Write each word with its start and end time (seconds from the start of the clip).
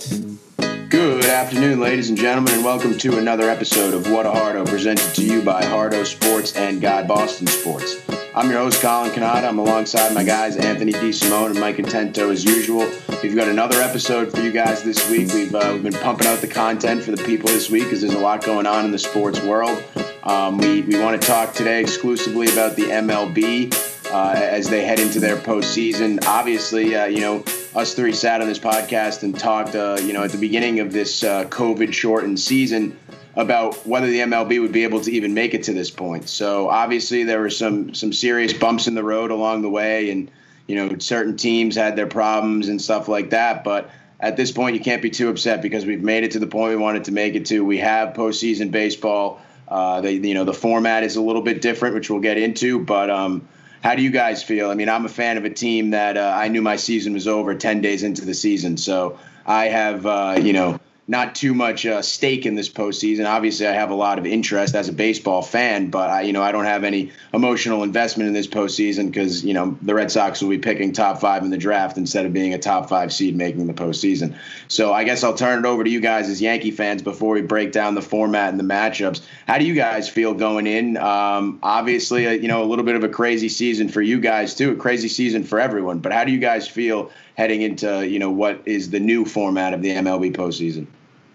Good 0.00 1.26
afternoon, 1.26 1.78
ladies 1.78 2.08
and 2.08 2.16
gentlemen, 2.16 2.54
and 2.54 2.64
welcome 2.64 2.96
to 2.96 3.18
another 3.18 3.50
episode 3.50 3.92
of 3.92 4.10
What 4.10 4.24
a 4.24 4.30
Hardo, 4.30 4.64
presented 4.64 5.14
to 5.16 5.22
you 5.22 5.42
by 5.42 5.62
Hardo 5.62 6.04
Sports 6.04 6.56
and 6.56 6.80
Guy 6.80 7.02
Boston 7.02 7.46
Sports. 7.46 7.96
I'm 8.34 8.48
your 8.48 8.60
host, 8.60 8.80
Colin 8.80 9.12
Canada. 9.12 9.46
I'm 9.46 9.58
alongside 9.58 10.14
my 10.14 10.24
guys, 10.24 10.56
Anthony 10.56 10.92
D. 10.92 10.98
DeSimone 10.98 11.50
and 11.50 11.60
Mike 11.60 11.76
Contento, 11.76 12.32
as 12.32 12.44
usual. 12.44 12.90
We've 13.22 13.36
got 13.36 13.48
another 13.48 13.82
episode 13.82 14.32
for 14.32 14.40
you 14.40 14.52
guys 14.52 14.82
this 14.82 15.10
week. 15.10 15.34
We've, 15.34 15.54
uh, 15.54 15.68
we've 15.74 15.82
been 15.82 15.92
pumping 15.92 16.28
out 16.28 16.40
the 16.40 16.48
content 16.48 17.02
for 17.02 17.10
the 17.10 17.22
people 17.22 17.50
this 17.50 17.68
week 17.68 17.84
because 17.84 18.00
there's 18.00 18.14
a 18.14 18.18
lot 18.18 18.42
going 18.42 18.64
on 18.64 18.86
in 18.86 18.92
the 18.92 18.98
sports 18.98 19.42
world. 19.42 19.84
Um, 20.22 20.56
we, 20.56 20.80
we 20.80 20.98
want 20.98 21.20
to 21.20 21.28
talk 21.28 21.52
today 21.52 21.78
exclusively 21.78 22.50
about 22.50 22.74
the 22.74 22.84
MLB 22.84 23.70
uh, 24.10 24.32
as 24.34 24.70
they 24.70 24.82
head 24.82 24.98
into 24.98 25.20
their 25.20 25.36
postseason. 25.36 26.24
Obviously, 26.24 26.96
uh, 26.96 27.04
you 27.04 27.20
know, 27.20 27.44
us 27.74 27.94
three 27.94 28.12
sat 28.12 28.40
on 28.40 28.48
this 28.48 28.58
podcast 28.58 29.22
and 29.22 29.38
talked, 29.38 29.74
uh, 29.74 29.98
you 30.02 30.12
know, 30.12 30.24
at 30.24 30.32
the 30.32 30.38
beginning 30.38 30.80
of 30.80 30.92
this 30.92 31.22
uh, 31.22 31.44
COVID 31.44 31.92
shortened 31.92 32.40
season 32.40 32.98
about 33.36 33.86
whether 33.86 34.08
the 34.08 34.20
MLB 34.20 34.60
would 34.60 34.72
be 34.72 34.82
able 34.82 35.00
to 35.02 35.12
even 35.12 35.34
make 35.34 35.54
it 35.54 35.64
to 35.64 35.72
this 35.72 35.90
point. 35.90 36.28
So 36.28 36.68
obviously, 36.68 37.24
there 37.24 37.40
were 37.40 37.50
some 37.50 37.94
some 37.94 38.12
serious 38.12 38.52
bumps 38.52 38.88
in 38.88 38.94
the 38.94 39.04
road 39.04 39.30
along 39.30 39.62
the 39.62 39.70
way, 39.70 40.10
and 40.10 40.30
you 40.66 40.76
know, 40.76 40.98
certain 40.98 41.36
teams 41.36 41.76
had 41.76 41.96
their 41.96 42.06
problems 42.06 42.68
and 42.68 42.80
stuff 42.80 43.08
like 43.08 43.30
that, 43.30 43.64
but. 43.64 43.90
At 44.22 44.36
this 44.36 44.52
point, 44.52 44.76
you 44.76 44.82
can't 44.82 45.00
be 45.00 45.08
too 45.08 45.30
upset 45.30 45.62
because 45.62 45.86
we've 45.86 46.02
made 46.02 46.24
it 46.24 46.32
to 46.32 46.38
the 46.38 46.46
point 46.46 46.68
we 46.68 46.76
wanted 46.76 47.04
to 47.04 47.10
make 47.10 47.36
it 47.36 47.46
to. 47.46 47.64
We 47.64 47.78
have 47.78 48.12
postseason 48.12 48.70
baseball. 48.70 49.40
Uh, 49.66 50.02
they, 50.02 50.12
you 50.12 50.34
know, 50.34 50.44
the 50.44 50.52
format 50.52 51.04
is 51.04 51.16
a 51.16 51.22
little 51.22 51.40
bit 51.40 51.62
different, 51.62 51.94
which 51.94 52.10
we'll 52.10 52.20
get 52.20 52.36
into. 52.36 52.84
But 52.84 53.08
um, 53.08 53.48
how 53.82 53.94
do 53.94 54.02
you 54.02 54.10
guys 54.10 54.42
feel? 54.42 54.70
I 54.70 54.74
mean, 54.74 54.88
I'm 54.88 55.06
a 55.06 55.08
fan 55.08 55.36
of 55.36 55.44
a 55.44 55.50
team 55.50 55.90
that 55.90 56.16
uh, 56.16 56.34
I 56.36 56.48
knew 56.48 56.62
my 56.62 56.76
season 56.76 57.12
was 57.12 57.26
over 57.26 57.54
10 57.54 57.80
days 57.80 58.02
into 58.02 58.24
the 58.24 58.34
season. 58.34 58.76
So 58.76 59.18
I 59.46 59.66
have, 59.66 60.06
uh, 60.06 60.38
you 60.40 60.52
know, 60.52 60.78
not 61.10 61.34
too 61.34 61.52
much 61.54 61.84
uh, 61.84 62.00
stake 62.00 62.46
in 62.46 62.54
this 62.54 62.68
postseason. 62.68 63.28
Obviously, 63.28 63.66
I 63.66 63.72
have 63.72 63.90
a 63.90 63.94
lot 63.94 64.20
of 64.20 64.26
interest 64.26 64.76
as 64.76 64.88
a 64.88 64.92
baseball 64.92 65.42
fan, 65.42 65.90
but 65.90 66.08
I, 66.08 66.20
you 66.22 66.32
know, 66.32 66.40
I 66.40 66.52
don't 66.52 66.66
have 66.66 66.84
any 66.84 67.10
emotional 67.34 67.82
investment 67.82 68.28
in 68.28 68.32
this 68.32 68.46
postseason 68.46 69.06
because 69.06 69.44
you 69.44 69.52
know 69.52 69.76
the 69.82 69.92
Red 69.92 70.12
Sox 70.12 70.40
will 70.40 70.50
be 70.50 70.58
picking 70.58 70.92
top 70.92 71.20
five 71.20 71.42
in 71.42 71.50
the 71.50 71.58
draft 71.58 71.98
instead 71.98 72.26
of 72.26 72.32
being 72.32 72.54
a 72.54 72.58
top 72.58 72.88
five 72.88 73.12
seed 73.12 73.34
making 73.34 73.66
the 73.66 73.74
postseason. 73.74 74.36
So 74.68 74.92
I 74.92 75.02
guess 75.02 75.24
I'll 75.24 75.34
turn 75.34 75.58
it 75.58 75.68
over 75.68 75.82
to 75.82 75.90
you 75.90 75.98
guys 75.98 76.28
as 76.28 76.40
Yankee 76.40 76.70
fans 76.70 77.02
before 77.02 77.34
we 77.34 77.42
break 77.42 77.72
down 77.72 77.96
the 77.96 78.02
format 78.02 78.50
and 78.50 78.60
the 78.60 78.64
matchups. 78.64 79.20
How 79.48 79.58
do 79.58 79.64
you 79.64 79.74
guys 79.74 80.08
feel 80.08 80.32
going 80.34 80.68
in? 80.68 80.96
Um, 80.96 81.58
obviously, 81.60 82.28
uh, 82.28 82.30
you 82.30 82.46
know, 82.46 82.62
a 82.62 82.66
little 82.66 82.84
bit 82.84 82.94
of 82.94 83.02
a 83.02 83.08
crazy 83.08 83.48
season 83.48 83.88
for 83.88 84.00
you 84.00 84.20
guys 84.20 84.54
too, 84.54 84.70
a 84.70 84.76
crazy 84.76 85.08
season 85.08 85.42
for 85.42 85.58
everyone. 85.58 85.98
But 85.98 86.12
how 86.12 86.22
do 86.22 86.30
you 86.30 86.38
guys 86.38 86.68
feel 86.68 87.10
heading 87.34 87.62
into 87.62 88.06
you 88.06 88.20
know 88.20 88.30
what 88.30 88.62
is 88.64 88.90
the 88.90 89.00
new 89.00 89.24
format 89.24 89.74
of 89.74 89.82
the 89.82 89.90
MLB 89.90 90.36
postseason? 90.36 90.86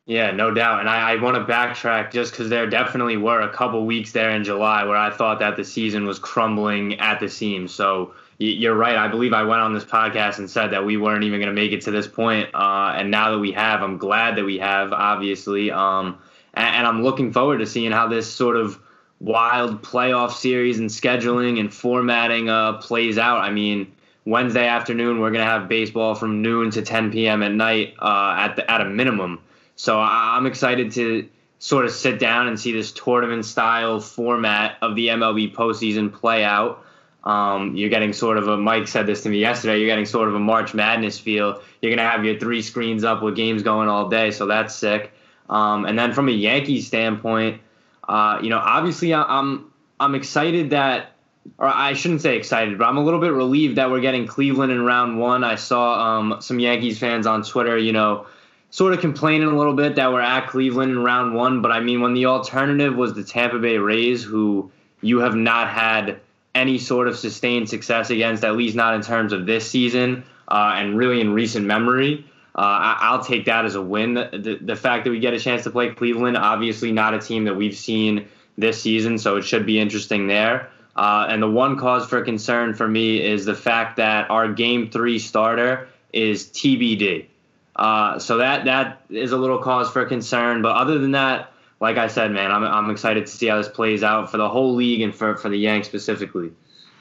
Yeah, 0.08 0.32
no 0.32 0.54
doubt. 0.54 0.82
And 0.82 0.90
I, 0.90 1.14
I 1.14 1.22
want 1.22 1.36
to 1.36 1.52
backtrack 1.52 2.12
just 2.12 2.32
because 2.32 2.50
there 2.50 2.68
definitely 2.70 3.18
were 3.18 3.42
a 3.42 3.50
couple 3.52 3.86
weeks 3.88 4.12
there 4.12 4.30
in 4.30 4.44
July 4.44 4.84
where 4.84 4.98
I 4.98 5.10
thought 5.10 5.40
that 5.40 5.56
the 5.56 5.64
season 5.64 6.06
was 6.06 6.20
crumbling 6.20 7.00
at 7.00 7.20
the 7.20 7.28
seams. 7.28 7.74
So 7.74 8.14
you're 8.38 8.76
right. 8.76 8.96
I 8.96 9.08
believe 9.08 9.34
I 9.34 9.44
went 9.44 9.62
on 9.62 9.74
this 9.74 9.84
podcast 9.84 10.38
and 10.38 10.48
said 10.48 10.68
that 10.72 10.86
we 10.86 10.98
weren't 10.98 11.24
even 11.24 11.40
going 11.40 11.54
to 11.54 11.60
make 11.60 11.72
it 11.72 11.82
to 11.82 11.92
this 11.92 12.08
point. 12.08 12.50
Uh, 12.54 12.94
and 12.96 13.10
now 13.10 13.32
that 13.32 13.40
we 13.40 13.52
have, 13.54 13.82
I'm 13.82 13.98
glad 13.98 14.36
that 14.36 14.44
we 14.44 14.60
have, 14.60 14.94
obviously. 14.94 15.72
Um, 15.72 16.20
and, 16.54 16.76
and 16.76 16.88
I'm 16.88 17.02
looking 17.02 17.34
forward 17.34 17.60
to 17.60 17.66
seeing 17.66 17.92
how 17.92 18.08
this 18.08 18.32
sort 18.32 18.58
of 18.58 18.80
wild 19.20 19.82
playoff 19.82 20.34
series 20.34 20.78
and 20.78 20.90
scheduling 20.90 21.60
and 21.60 21.74
formatting 21.74 22.48
uh, 22.48 22.74
plays 22.74 23.18
out. 23.18 23.40
I 23.40 23.50
mean, 23.50 23.92
Wednesday 24.26 24.68
afternoon, 24.68 25.20
we're 25.20 25.32
going 25.32 25.46
to 25.46 25.52
have 25.52 25.68
baseball 25.68 26.14
from 26.14 26.44
noon 26.44 26.70
to 26.72 26.84
10 26.84 27.12
p.m. 27.12 27.42
at 27.42 27.54
night 27.54 27.96
uh, 28.00 28.36
at, 28.38 28.56
the, 28.58 28.70
at 28.70 28.82
a 28.82 28.86
minimum. 28.86 29.40
So 29.76 30.00
I'm 30.00 30.46
excited 30.46 30.92
to 30.94 31.28
sort 31.60 31.86
of 31.86 31.92
sit 31.92 32.20
down 32.20 32.48
and 32.48 32.60
see 32.60 32.72
this 32.72 32.92
tournament 32.92 33.46
style 33.46 34.00
format 34.00 34.78
of 34.82 34.96
the 34.96 35.08
MLB 35.10 35.54
postseason 35.54 36.14
play 36.14 36.44
out. 36.44 36.84
Um, 37.24 37.76
you're 37.76 37.90
getting 37.90 38.14
sort 38.14 38.38
of 38.38 38.48
a 38.48 38.56
Mike 38.56 38.88
said 38.88 39.08
this 39.08 39.24
to 39.24 39.30
me 39.30 39.40
yesterday. 39.40 39.80
You're 39.80 39.88
getting 39.88 40.06
sort 40.06 40.28
of 40.28 40.36
a 40.36 40.40
March 40.40 40.74
Madness 40.76 41.18
feel. 41.18 41.62
You're 41.82 41.96
gonna 41.96 42.08
have 42.08 42.24
your 42.24 42.40
three 42.40 42.62
screens 42.62 43.04
up 43.04 43.24
with 43.24 43.36
games 43.36 43.64
going 43.64 43.90
all 43.90 44.10
day, 44.10 44.30
so 44.32 44.46
that's 44.46 44.76
sick. 44.76 45.12
Um, 45.50 45.86
and 45.86 45.98
then 45.98 46.14
from 46.14 46.30
a 46.30 46.32
Yankees 46.32 46.88
standpoint, 46.88 47.62
uh, 48.08 48.40
you 48.44 48.50
know, 48.50 48.60
obviously 48.60 49.14
I'm 49.14 49.72
I'm 50.00 50.14
excited 50.14 50.70
that, 50.70 51.14
or 51.58 51.68
I 51.68 51.94
shouldn't 51.94 52.22
say 52.22 52.38
excited, 52.38 52.78
but 52.78 52.86
I'm 52.86 52.98
a 52.98 53.04
little 53.04 53.20
bit 53.20 53.34
relieved 53.34 53.78
that 53.78 53.90
we're 53.90 54.02
getting 54.02 54.28
Cleveland 54.28 54.72
in 54.72 54.86
round 54.86 55.20
one. 55.20 55.44
I 55.44 55.56
saw 55.56 56.18
um, 56.18 56.38
some 56.42 56.60
Yankees 56.60 57.00
fans 57.00 57.26
on 57.26 57.42
Twitter, 57.42 57.76
you 57.76 57.92
know, 57.92 58.28
sort 58.76 58.92
of 58.92 59.00
complaining 59.00 59.48
a 59.48 59.56
little 59.56 59.74
bit 59.74 59.96
that 59.96 60.12
we're 60.12 60.20
at 60.20 60.50
Cleveland 60.50 60.92
in 60.92 61.00
round 61.00 61.34
one, 61.34 61.62
but 61.62 61.72
I 61.72 61.80
mean, 61.80 62.02
when 62.02 62.14
the 62.14 62.26
alternative 62.26 62.94
was 62.94 63.14
the 63.14 63.24
Tampa 63.24 63.58
Bay 63.58 63.78
Rays, 63.78 64.22
who 64.22 64.70
you 65.00 65.20
have 65.20 65.34
not 65.34 65.70
had 65.70 66.20
any 66.54 66.78
sort 66.78 67.08
of 67.08 67.18
sustained 67.18 67.70
success 67.70 68.10
against, 68.10 68.44
at 68.44 68.58
least 68.58 68.76
not 68.76 68.94
in 68.94 69.02
terms 69.02 69.32
of 69.32 69.46
this 69.46 69.72
season 69.72 70.26
uh, 70.50 70.74
and 70.76 70.98
really 70.98 71.22
in 71.22 71.32
recent 71.32 71.66
memory. 71.66 72.26
Uh, 72.54 72.98
I, 73.00 73.16
will 73.16 73.24
take 73.24 73.46
that 73.46 73.64
as 73.64 73.76
a 73.76 73.82
win. 73.82 74.16
The, 74.16 74.60
the 74.62 74.76
fact 74.76 75.06
that 75.06 75.12
we 75.12 75.22
get 75.22 75.34
a 75.34 75.40
chance 75.40 75.64
to 75.64 75.70
play 75.70 75.92
Cleveland, 75.92 76.36
obviously 76.36 76.92
not 76.92 77.14
a 77.14 77.20
team 77.20 77.46
that 77.46 77.56
we've 77.56 77.78
seen 77.78 78.28
this 78.58 78.82
season, 78.82 79.18
so 79.18 79.38
it 79.38 79.44
should 79.44 79.66
be 79.66 79.80
interesting 79.80 80.28
there. 80.28 80.70
Uh, 80.98 81.28
and 81.30 81.42
the 81.42 81.50
one 81.50 81.80
cause 81.80 82.06
for 82.08 82.22
concern 82.26 82.74
for 82.74 82.90
me 82.90 83.26
is 83.26 83.46
the 83.46 83.56
fact 83.56 83.96
that 83.96 84.30
our 84.30 84.52
game 84.52 84.90
three 84.90 85.18
starter 85.18 85.88
is 86.12 86.48
TBD. 86.48 87.28
Uh, 87.76 88.20
so 88.20 88.38
that 88.38 88.66
that 88.66 89.02
is 89.10 89.32
a 89.32 89.38
little 89.38 89.60
cause 89.60 89.90
for 89.90 90.06
concern. 90.06 90.62
But 90.62 90.76
other 90.76 90.98
than 90.98 91.12
that, 91.12 91.52
like 91.80 91.98
I 91.98 92.08
said, 92.08 92.32
man, 92.32 92.52
I'm 92.52 92.64
I'm 92.64 92.90
excited 92.90 93.26
to 93.26 93.32
see 93.32 93.48
how 93.48 93.58
this 93.58 93.68
plays 93.68 94.04
out 94.04 94.32
for 94.32 94.38
the 94.38 94.50
whole 94.50 94.76
league 94.76 95.02
and 95.02 95.14
for 95.14 95.36
for 95.36 95.50
the 95.50 95.58
Yanks 95.58 95.88
specifically. 95.88 96.52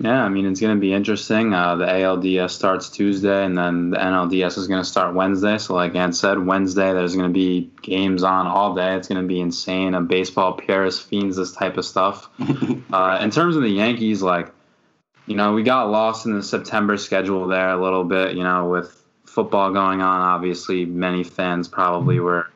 Yeah, 0.00 0.24
I 0.24 0.28
mean 0.28 0.46
it's 0.46 0.60
going 0.60 0.76
to 0.76 0.80
be 0.80 0.92
interesting. 0.92 1.54
Uh, 1.54 1.76
the 1.76 1.86
ALDS 1.86 2.50
starts 2.50 2.88
Tuesday, 2.88 3.44
and 3.44 3.56
then 3.56 3.90
the 3.90 3.96
NLDS 3.96 4.58
is 4.58 4.66
going 4.66 4.82
to 4.82 4.88
start 4.88 5.14
Wednesday. 5.14 5.56
So, 5.58 5.74
like 5.74 5.94
Ant 5.94 6.16
said, 6.16 6.44
Wednesday 6.44 6.92
there's 6.92 7.14
going 7.14 7.28
to 7.28 7.32
be 7.32 7.70
games 7.80 8.24
on 8.24 8.48
all 8.48 8.74
day. 8.74 8.96
It's 8.96 9.06
going 9.06 9.22
to 9.22 9.28
be 9.28 9.38
insane. 9.38 9.94
A 9.94 10.00
baseball 10.00 10.54
purist 10.54 11.08
fiends 11.08 11.36
this 11.36 11.52
type 11.52 11.76
of 11.76 11.84
stuff. 11.84 12.28
uh, 12.92 13.18
in 13.22 13.30
terms 13.30 13.54
of 13.54 13.62
the 13.62 13.70
Yankees, 13.70 14.20
like 14.20 14.52
you 15.26 15.36
know, 15.36 15.52
we 15.52 15.62
got 15.62 15.88
lost 15.90 16.26
in 16.26 16.34
the 16.34 16.42
September 16.42 16.96
schedule 16.96 17.46
there 17.46 17.68
a 17.68 17.80
little 17.80 18.04
bit. 18.04 18.34
You 18.34 18.42
know, 18.42 18.68
with 18.68 19.03
football 19.34 19.72
going 19.72 20.00
on. 20.00 20.20
Obviously, 20.20 20.84
many 20.84 21.24
fans 21.24 21.66
probably 21.66 22.20
were 22.20 22.50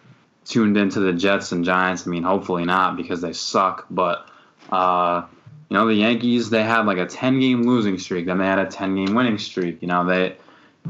tuned 0.44 0.76
into 0.76 1.00
the 1.00 1.12
Jets 1.12 1.52
and 1.52 1.64
Giants. 1.64 2.06
I 2.06 2.10
mean, 2.10 2.22
hopefully 2.22 2.64
not 2.64 2.96
because 2.96 3.20
they 3.20 3.32
suck. 3.32 3.86
But 3.90 4.28
uh, 4.70 5.26
you 5.68 5.76
know, 5.76 5.86
the 5.86 5.94
Yankees 5.94 6.50
they 6.50 6.62
had 6.62 6.86
like 6.86 6.98
a 6.98 7.06
10 7.06 7.40
game 7.40 7.62
losing 7.64 7.98
streak, 7.98 8.26
then 8.26 8.38
they 8.38 8.46
had 8.46 8.60
a 8.60 8.66
10 8.66 8.94
game 8.94 9.14
winning 9.14 9.38
streak. 9.38 9.82
You 9.82 9.88
know, 9.88 10.06
they 10.06 10.36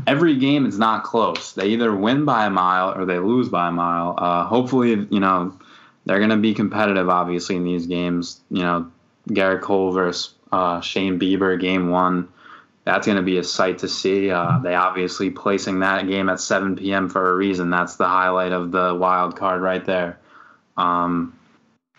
every 0.07 0.37
game 0.37 0.67
is 0.67 0.79
not 0.79 1.05
close. 1.05 1.55
They 1.55 1.69
either 1.69 1.95
win 1.95 2.25
by 2.25 2.47
a 2.47 2.51
mile 2.51 2.95
or 2.95 3.07
they 3.07 3.19
lose 3.19 3.49
by 3.49 3.69
a 3.69 3.73
mile. 3.73 4.15
Uh, 4.17 4.45
hopefully, 4.45 5.07
you 5.11 5.21
know, 5.21 5.59
they're 6.05 6.19
going 6.19 6.31
to 6.31 6.37
be 6.37 6.55
competitive. 6.55 7.09
Obviously, 7.09 7.57
in 7.57 7.65
these 7.65 7.87
games, 7.87 8.41
you 8.51 8.63
know, 8.63 8.91
Gerrit 9.31 9.63
Cole 9.63 9.93
versus 9.93 10.35
uh, 10.53 10.81
Shane 10.81 11.19
Bieber, 11.19 11.59
game 11.59 11.91
one 11.91 12.29
that's 12.89 13.07
going 13.07 13.19
to 13.19 13.23
be 13.23 13.37
a 13.37 13.45
sight 13.45 13.81
to 13.81 13.89
see. 13.89 14.31
Uh, 14.31 14.61
they 14.61 14.75
obviously 14.75 15.29
placing 15.29 15.81
that 15.81 16.07
game 16.07 16.31
at 16.31 16.41
7 16.41 16.75
p.m. 16.77 17.11
for 17.11 17.29
a 17.29 17.35
reason. 17.35 17.69
That's 17.69 17.97
the 17.97 18.09
highlight 18.09 18.53
of 18.53 18.73
the 18.73 18.95
wild 18.95 19.37
card 19.37 19.61
right 19.61 19.85
there. 19.85 20.19
Um, 20.75 21.39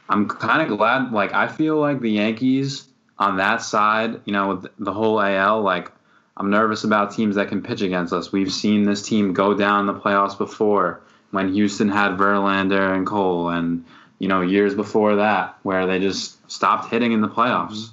I'm 0.09 0.27
kind 0.27 0.63
of 0.63 0.75
glad. 0.75 1.11
Like 1.11 1.31
I 1.31 1.47
feel 1.47 1.77
like 1.77 1.99
the 1.99 2.09
Yankees 2.09 2.87
on 3.19 3.37
that 3.37 3.61
side, 3.61 4.21
you 4.25 4.33
know, 4.33 4.55
with 4.55 4.65
the 4.79 4.91
whole 4.91 5.21
AL, 5.21 5.61
like 5.61 5.91
I'm 6.35 6.49
nervous 6.49 6.83
about 6.83 7.11
teams 7.13 7.35
that 7.35 7.49
can 7.49 7.61
pitch 7.61 7.83
against 7.83 8.11
us. 8.11 8.31
We've 8.31 8.51
seen 8.51 8.81
this 8.81 9.03
team 9.03 9.33
go 9.33 9.53
down 9.53 9.85
the 9.85 9.93
playoffs 9.93 10.39
before 10.39 11.03
when 11.29 11.53
Houston 11.53 11.89
had 11.89 12.13
Verlander 12.13 12.95
and 12.95 13.05
Cole, 13.05 13.49
and 13.49 13.85
you 14.17 14.27
know 14.27 14.41
years 14.41 14.73
before 14.73 15.17
that 15.17 15.55
where 15.61 15.85
they 15.85 15.99
just 15.99 16.49
stopped 16.49 16.89
hitting 16.89 17.11
in 17.11 17.21
the 17.21 17.29
playoffs. 17.29 17.89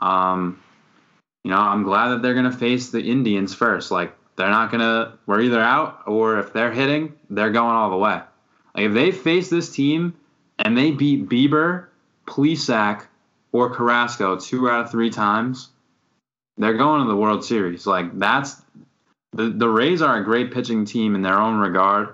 Um, 0.00 0.60
you 1.46 1.52
know, 1.52 1.58
I'm 1.58 1.84
glad 1.84 2.08
that 2.08 2.22
they're 2.22 2.34
going 2.34 2.50
to 2.50 2.58
face 2.58 2.90
the 2.90 3.00
Indians 3.00 3.54
first. 3.54 3.92
Like, 3.92 4.12
they're 4.34 4.50
not 4.50 4.72
going 4.72 4.80
to, 4.80 5.12
we're 5.26 5.42
either 5.42 5.60
out 5.60 6.02
or 6.04 6.40
if 6.40 6.52
they're 6.52 6.72
hitting, 6.72 7.12
they're 7.30 7.52
going 7.52 7.76
all 7.76 7.90
the 7.90 7.96
way. 7.96 8.20
Like, 8.74 8.86
if 8.86 8.92
they 8.94 9.12
face 9.12 9.48
this 9.48 9.70
team 9.70 10.16
and 10.58 10.76
they 10.76 10.90
beat 10.90 11.28
Bieber, 11.28 11.86
Plesac, 12.26 13.06
or 13.52 13.70
Carrasco 13.70 14.40
two 14.40 14.68
out 14.68 14.86
of 14.86 14.90
three 14.90 15.08
times, 15.08 15.68
they're 16.58 16.76
going 16.76 17.02
to 17.02 17.08
the 17.08 17.16
World 17.16 17.44
Series. 17.44 17.86
Like, 17.86 18.18
that's, 18.18 18.60
the, 19.32 19.50
the 19.50 19.68
Rays 19.68 20.02
are 20.02 20.16
a 20.16 20.24
great 20.24 20.52
pitching 20.52 20.84
team 20.84 21.14
in 21.14 21.22
their 21.22 21.38
own 21.38 21.58
regard, 21.58 22.08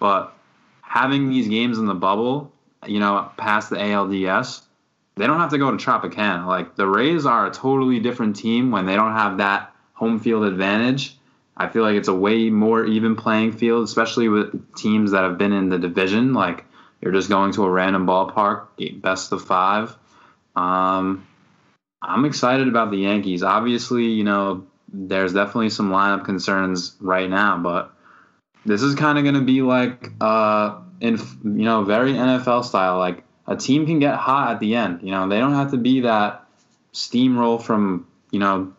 but 0.00 0.34
having 0.80 1.28
these 1.28 1.48
games 1.48 1.76
in 1.76 1.84
the 1.84 1.92
bubble, 1.92 2.50
you 2.86 2.98
know, 2.98 3.30
past 3.36 3.68
the 3.68 3.76
ALDS, 3.76 4.62
they 5.16 5.26
don't 5.26 5.38
have 5.38 5.50
to 5.50 5.58
go 5.58 5.70
to 5.70 5.76
Tropicana. 5.76 6.46
Like 6.46 6.76
the 6.76 6.86
Rays 6.86 7.26
are 7.26 7.46
a 7.46 7.50
totally 7.50 8.00
different 8.00 8.36
team 8.36 8.70
when 8.70 8.86
they 8.86 8.96
don't 8.96 9.12
have 9.12 9.38
that 9.38 9.72
home 9.92 10.18
field 10.18 10.44
advantage. 10.44 11.16
I 11.56 11.68
feel 11.68 11.82
like 11.82 11.94
it's 11.94 12.08
a 12.08 12.14
way 12.14 12.50
more 12.50 12.84
even 12.84 13.14
playing 13.14 13.52
field, 13.52 13.84
especially 13.84 14.28
with 14.28 14.74
teams 14.74 15.12
that 15.12 15.22
have 15.22 15.38
been 15.38 15.52
in 15.52 15.68
the 15.68 15.78
division. 15.78 16.34
Like 16.34 16.64
you're 17.00 17.12
just 17.12 17.28
going 17.28 17.52
to 17.52 17.64
a 17.64 17.70
random 17.70 18.06
ballpark, 18.06 19.00
best 19.00 19.30
of 19.32 19.44
five. 19.44 19.94
Um, 20.56 21.26
I'm 22.02 22.24
excited 22.24 22.68
about 22.68 22.90
the 22.90 22.98
Yankees. 22.98 23.42
Obviously, 23.42 24.06
you 24.06 24.24
know, 24.24 24.66
there's 24.92 25.32
definitely 25.32 25.70
some 25.70 25.90
lineup 25.90 26.24
concerns 26.24 26.96
right 27.00 27.28
now, 27.28 27.58
but 27.58 27.92
this 28.66 28.82
is 28.82 28.94
kind 28.94 29.18
of 29.18 29.24
going 29.24 29.34
to 29.34 29.42
be 29.42 29.62
like, 29.62 30.10
uh, 30.20 30.80
in 31.00 31.18
you 31.42 31.64
know, 31.64 31.84
very 31.84 32.12
NFL 32.12 32.64
style. 32.64 32.98
Like 32.98 33.23
a 33.46 33.56
team 33.56 33.86
can 33.86 33.98
get 33.98 34.16
hot 34.16 34.52
at 34.52 34.60
the 34.60 34.74
end. 34.74 35.00
You 35.02 35.10
know, 35.10 35.28
they 35.28 35.38
don't 35.38 35.54
have 35.54 35.72
to 35.72 35.76
be 35.76 36.00
that 36.00 36.46
steamroll 36.92 37.60
from 37.60 38.06
you 38.30 38.38
know 38.38 38.72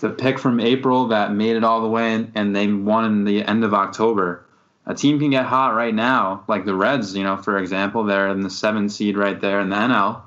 the 0.00 0.10
pick 0.10 0.38
from 0.38 0.60
April 0.60 1.08
that 1.08 1.32
made 1.32 1.56
it 1.56 1.64
all 1.64 1.82
the 1.82 1.88
way 1.88 2.14
in, 2.14 2.32
and 2.34 2.54
they 2.54 2.66
won 2.66 3.04
in 3.04 3.24
the 3.24 3.44
end 3.44 3.64
of 3.64 3.74
October. 3.74 4.46
A 4.86 4.94
team 4.94 5.18
can 5.20 5.30
get 5.30 5.44
hot 5.44 5.74
right 5.74 5.94
now, 5.94 6.44
like 6.48 6.64
the 6.64 6.74
Reds. 6.74 7.14
You 7.14 7.24
know, 7.24 7.36
for 7.36 7.58
example, 7.58 8.04
they're 8.04 8.28
in 8.28 8.40
the 8.40 8.50
seventh 8.50 8.92
seed 8.92 9.16
right 9.16 9.40
there 9.40 9.60
in 9.60 9.68
the 9.68 9.76
NL. 9.76 10.22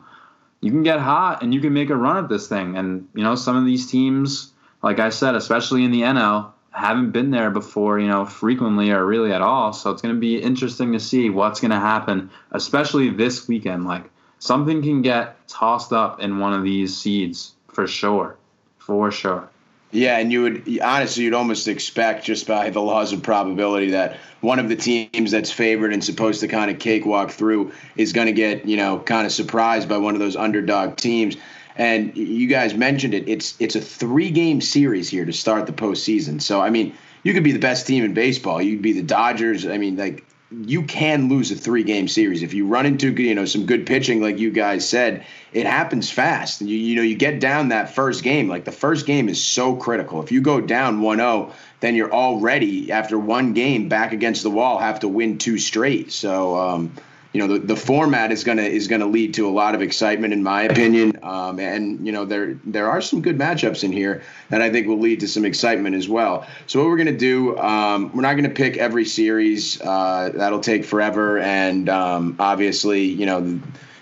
You 0.62 0.72
can 0.72 0.84
get 0.84 1.00
hot 1.00 1.44
and 1.44 1.54
you 1.54 1.60
can 1.60 1.74
make 1.74 1.90
a 1.90 1.96
run 1.96 2.24
at 2.24 2.30
this 2.30 2.48
thing. 2.48 2.78
And 2.78 3.10
you 3.14 3.24
know, 3.24 3.36
some 3.36 3.58
of 3.58 3.66
these 3.66 3.90
teams, 3.90 4.52
like 4.82 5.00
I 5.00 5.10
said, 5.10 5.36
especially 5.36 5.84
in 5.84 5.92
the 5.92 6.02
NL, 6.02 6.53
haven't 6.74 7.12
been 7.12 7.32
there 7.32 7.52
before, 7.52 8.00
you 8.00 8.08
know, 8.08 8.26
frequently 8.26 8.92
or 8.92 9.06
really 9.06 9.32
at 9.32 9.42
all. 9.42 9.74
So 9.74 9.92
it's 9.92 10.02
going 10.02 10.16
to 10.16 10.20
be 10.20 10.42
interesting 10.42 10.92
to 10.94 11.00
see 11.00 11.30
what's 11.30 11.60
going 11.60 11.72
to 11.72 11.80
happen, 11.80 12.30
especially 12.52 13.10
this 13.10 13.48
weekend. 13.48 13.86
Like 13.86 14.10
something 14.40 14.82
can 14.82 15.02
get 15.02 15.48
tossed 15.48 15.94
up 15.94 16.20
in 16.20 16.40
one 16.40 16.54
of 16.54 16.64
these 16.64 16.98
seeds 16.98 17.54
for 17.68 17.88
sure, 17.88 18.36
for 18.78 19.12
sure. 19.12 19.50
Yeah, 19.92 20.18
and 20.18 20.32
you 20.32 20.42
would 20.42 20.80
honestly, 20.82 21.26
you'd 21.26 21.36
almost 21.36 21.68
expect 21.68 22.26
just 22.26 22.48
by 22.48 22.72
the 22.72 22.82
laws 22.82 23.14
of 23.14 23.22
probability 23.22 23.92
that 23.92 24.18
one 24.42 24.58
of 24.58 24.68
the 24.68 24.76
teams 24.76 25.30
that's 25.30 25.52
favored 25.52 25.94
and 25.94 26.04
supposed 26.04 26.40
to 26.40 26.48
kind 26.48 26.72
of 26.72 26.80
cakewalk 26.80 27.30
through 27.30 27.72
is 27.96 28.12
going 28.12 28.26
to 28.26 28.34
get, 28.34 28.66
you 28.66 28.76
know, 28.76 29.00
kind 29.00 29.28
of 29.28 29.32
surprised 29.32 29.88
by 29.88 29.98
one 29.98 30.16
of 30.16 30.20
those 30.20 30.36
underdog 30.36 30.98
teams. 30.98 31.38
And 31.76 32.16
you 32.16 32.48
guys 32.48 32.74
mentioned 32.74 33.14
it. 33.14 33.28
It's 33.28 33.56
it's 33.60 33.76
a 33.76 33.82
three 33.82 34.30
game 34.30 34.62
series 34.62 35.10
here 35.10 35.26
to 35.26 35.34
start 35.34 35.66
the 35.66 35.74
postseason. 35.74 36.42
So 36.42 36.62
I 36.62 36.70
mean, 36.70 36.96
you 37.24 37.34
could 37.34 37.44
be 37.44 37.52
the 37.52 37.60
best 37.60 37.88
team 37.88 38.04
in 38.04 38.14
baseball. 38.14 38.62
You'd 38.62 38.82
be 38.82 38.94
the 38.94 39.04
Dodgers. 39.04 39.66
I 39.66 39.78
mean, 39.78 39.98
like 39.98 40.24
you 40.66 40.84
can 40.84 41.30
lose 41.30 41.52
a 41.52 41.56
three 41.56 41.84
game 41.84 42.08
series 42.08 42.44
if 42.44 42.54
you 42.54 42.68
run 42.68 42.86
into 42.86 43.12
you 43.12 43.34
know 43.34 43.46
some 43.46 43.66
good 43.66 43.86
pitching 43.86 44.22
like 44.22 44.38
you 44.38 44.52
guys 44.52 44.88
said 44.88 45.26
it 45.52 45.66
happens 45.66 46.12
fast 46.12 46.62
you 46.62 46.78
you 46.78 46.96
know 46.96 47.02
you 47.02 47.16
get 47.16 47.40
down 47.40 47.70
that 47.70 47.94
first 47.94 48.24
game 48.24 48.48
like 48.48 48.64
the 48.64 48.72
first 48.72 49.06
game 49.06 49.30
is 49.30 49.44
so 49.44 49.76
critical 49.76 50.22
if 50.22 50.32
you 50.32 50.42
go 50.42 50.62
down 50.62 51.02
1-0 51.02 51.52
then 51.80 51.96
you're 51.96 52.14
already 52.14 52.92
after 52.92 53.18
one 53.18 53.54
game 53.54 53.90
back 53.90 54.14
against 54.14 54.44
the 54.44 54.52
wall 54.52 54.78
have 54.78 55.00
to 55.00 55.08
win 55.08 55.38
two 55.38 55.58
straight 55.58 56.12
so 56.12 56.56
um, 56.56 56.94
you 57.34 57.40
know 57.40 57.58
the, 57.58 57.60
the 57.60 57.76
format 57.76 58.32
is 58.32 58.44
gonna 58.44 58.62
is 58.62 58.88
gonna 58.88 59.08
lead 59.08 59.34
to 59.34 59.48
a 59.48 59.50
lot 59.50 59.74
of 59.74 59.82
excitement 59.82 60.34
in 60.34 60.44
my 60.44 60.62
opinion, 60.64 61.18
um, 61.24 61.60
and 61.60 62.06
you 62.06 62.12
know 62.12 62.26
there 62.26 62.60
there 62.64 62.90
are 62.90 63.02
some 63.02 63.22
good 63.22 63.38
matchups 63.38 63.84
in 63.84 63.92
here 63.92 64.22
that 64.50 64.62
I 64.62 64.72
think 64.72 64.88
will 64.88 65.00
lead 65.00 65.20
to 65.22 65.28
some 65.28 65.44
excitement 65.44 65.96
as 65.96 66.08
well. 66.08 66.48
So 66.68 66.80
what 66.80 66.90
we're 66.90 66.98
gonna 66.98 67.18
do, 67.18 67.58
um, 67.58 68.12
we're 68.14 68.22
not 68.22 68.36
gonna 68.36 68.50
pick 68.50 68.78
every 68.78 69.06
series. 69.06 69.82
Uh, 69.82 70.32
that'll 70.36 70.60
take 70.60 70.86
forever, 70.86 71.40
and 71.40 71.90
um, 71.90 72.38
obviously 72.40 73.04
you 73.04 73.26
know. 73.26 73.60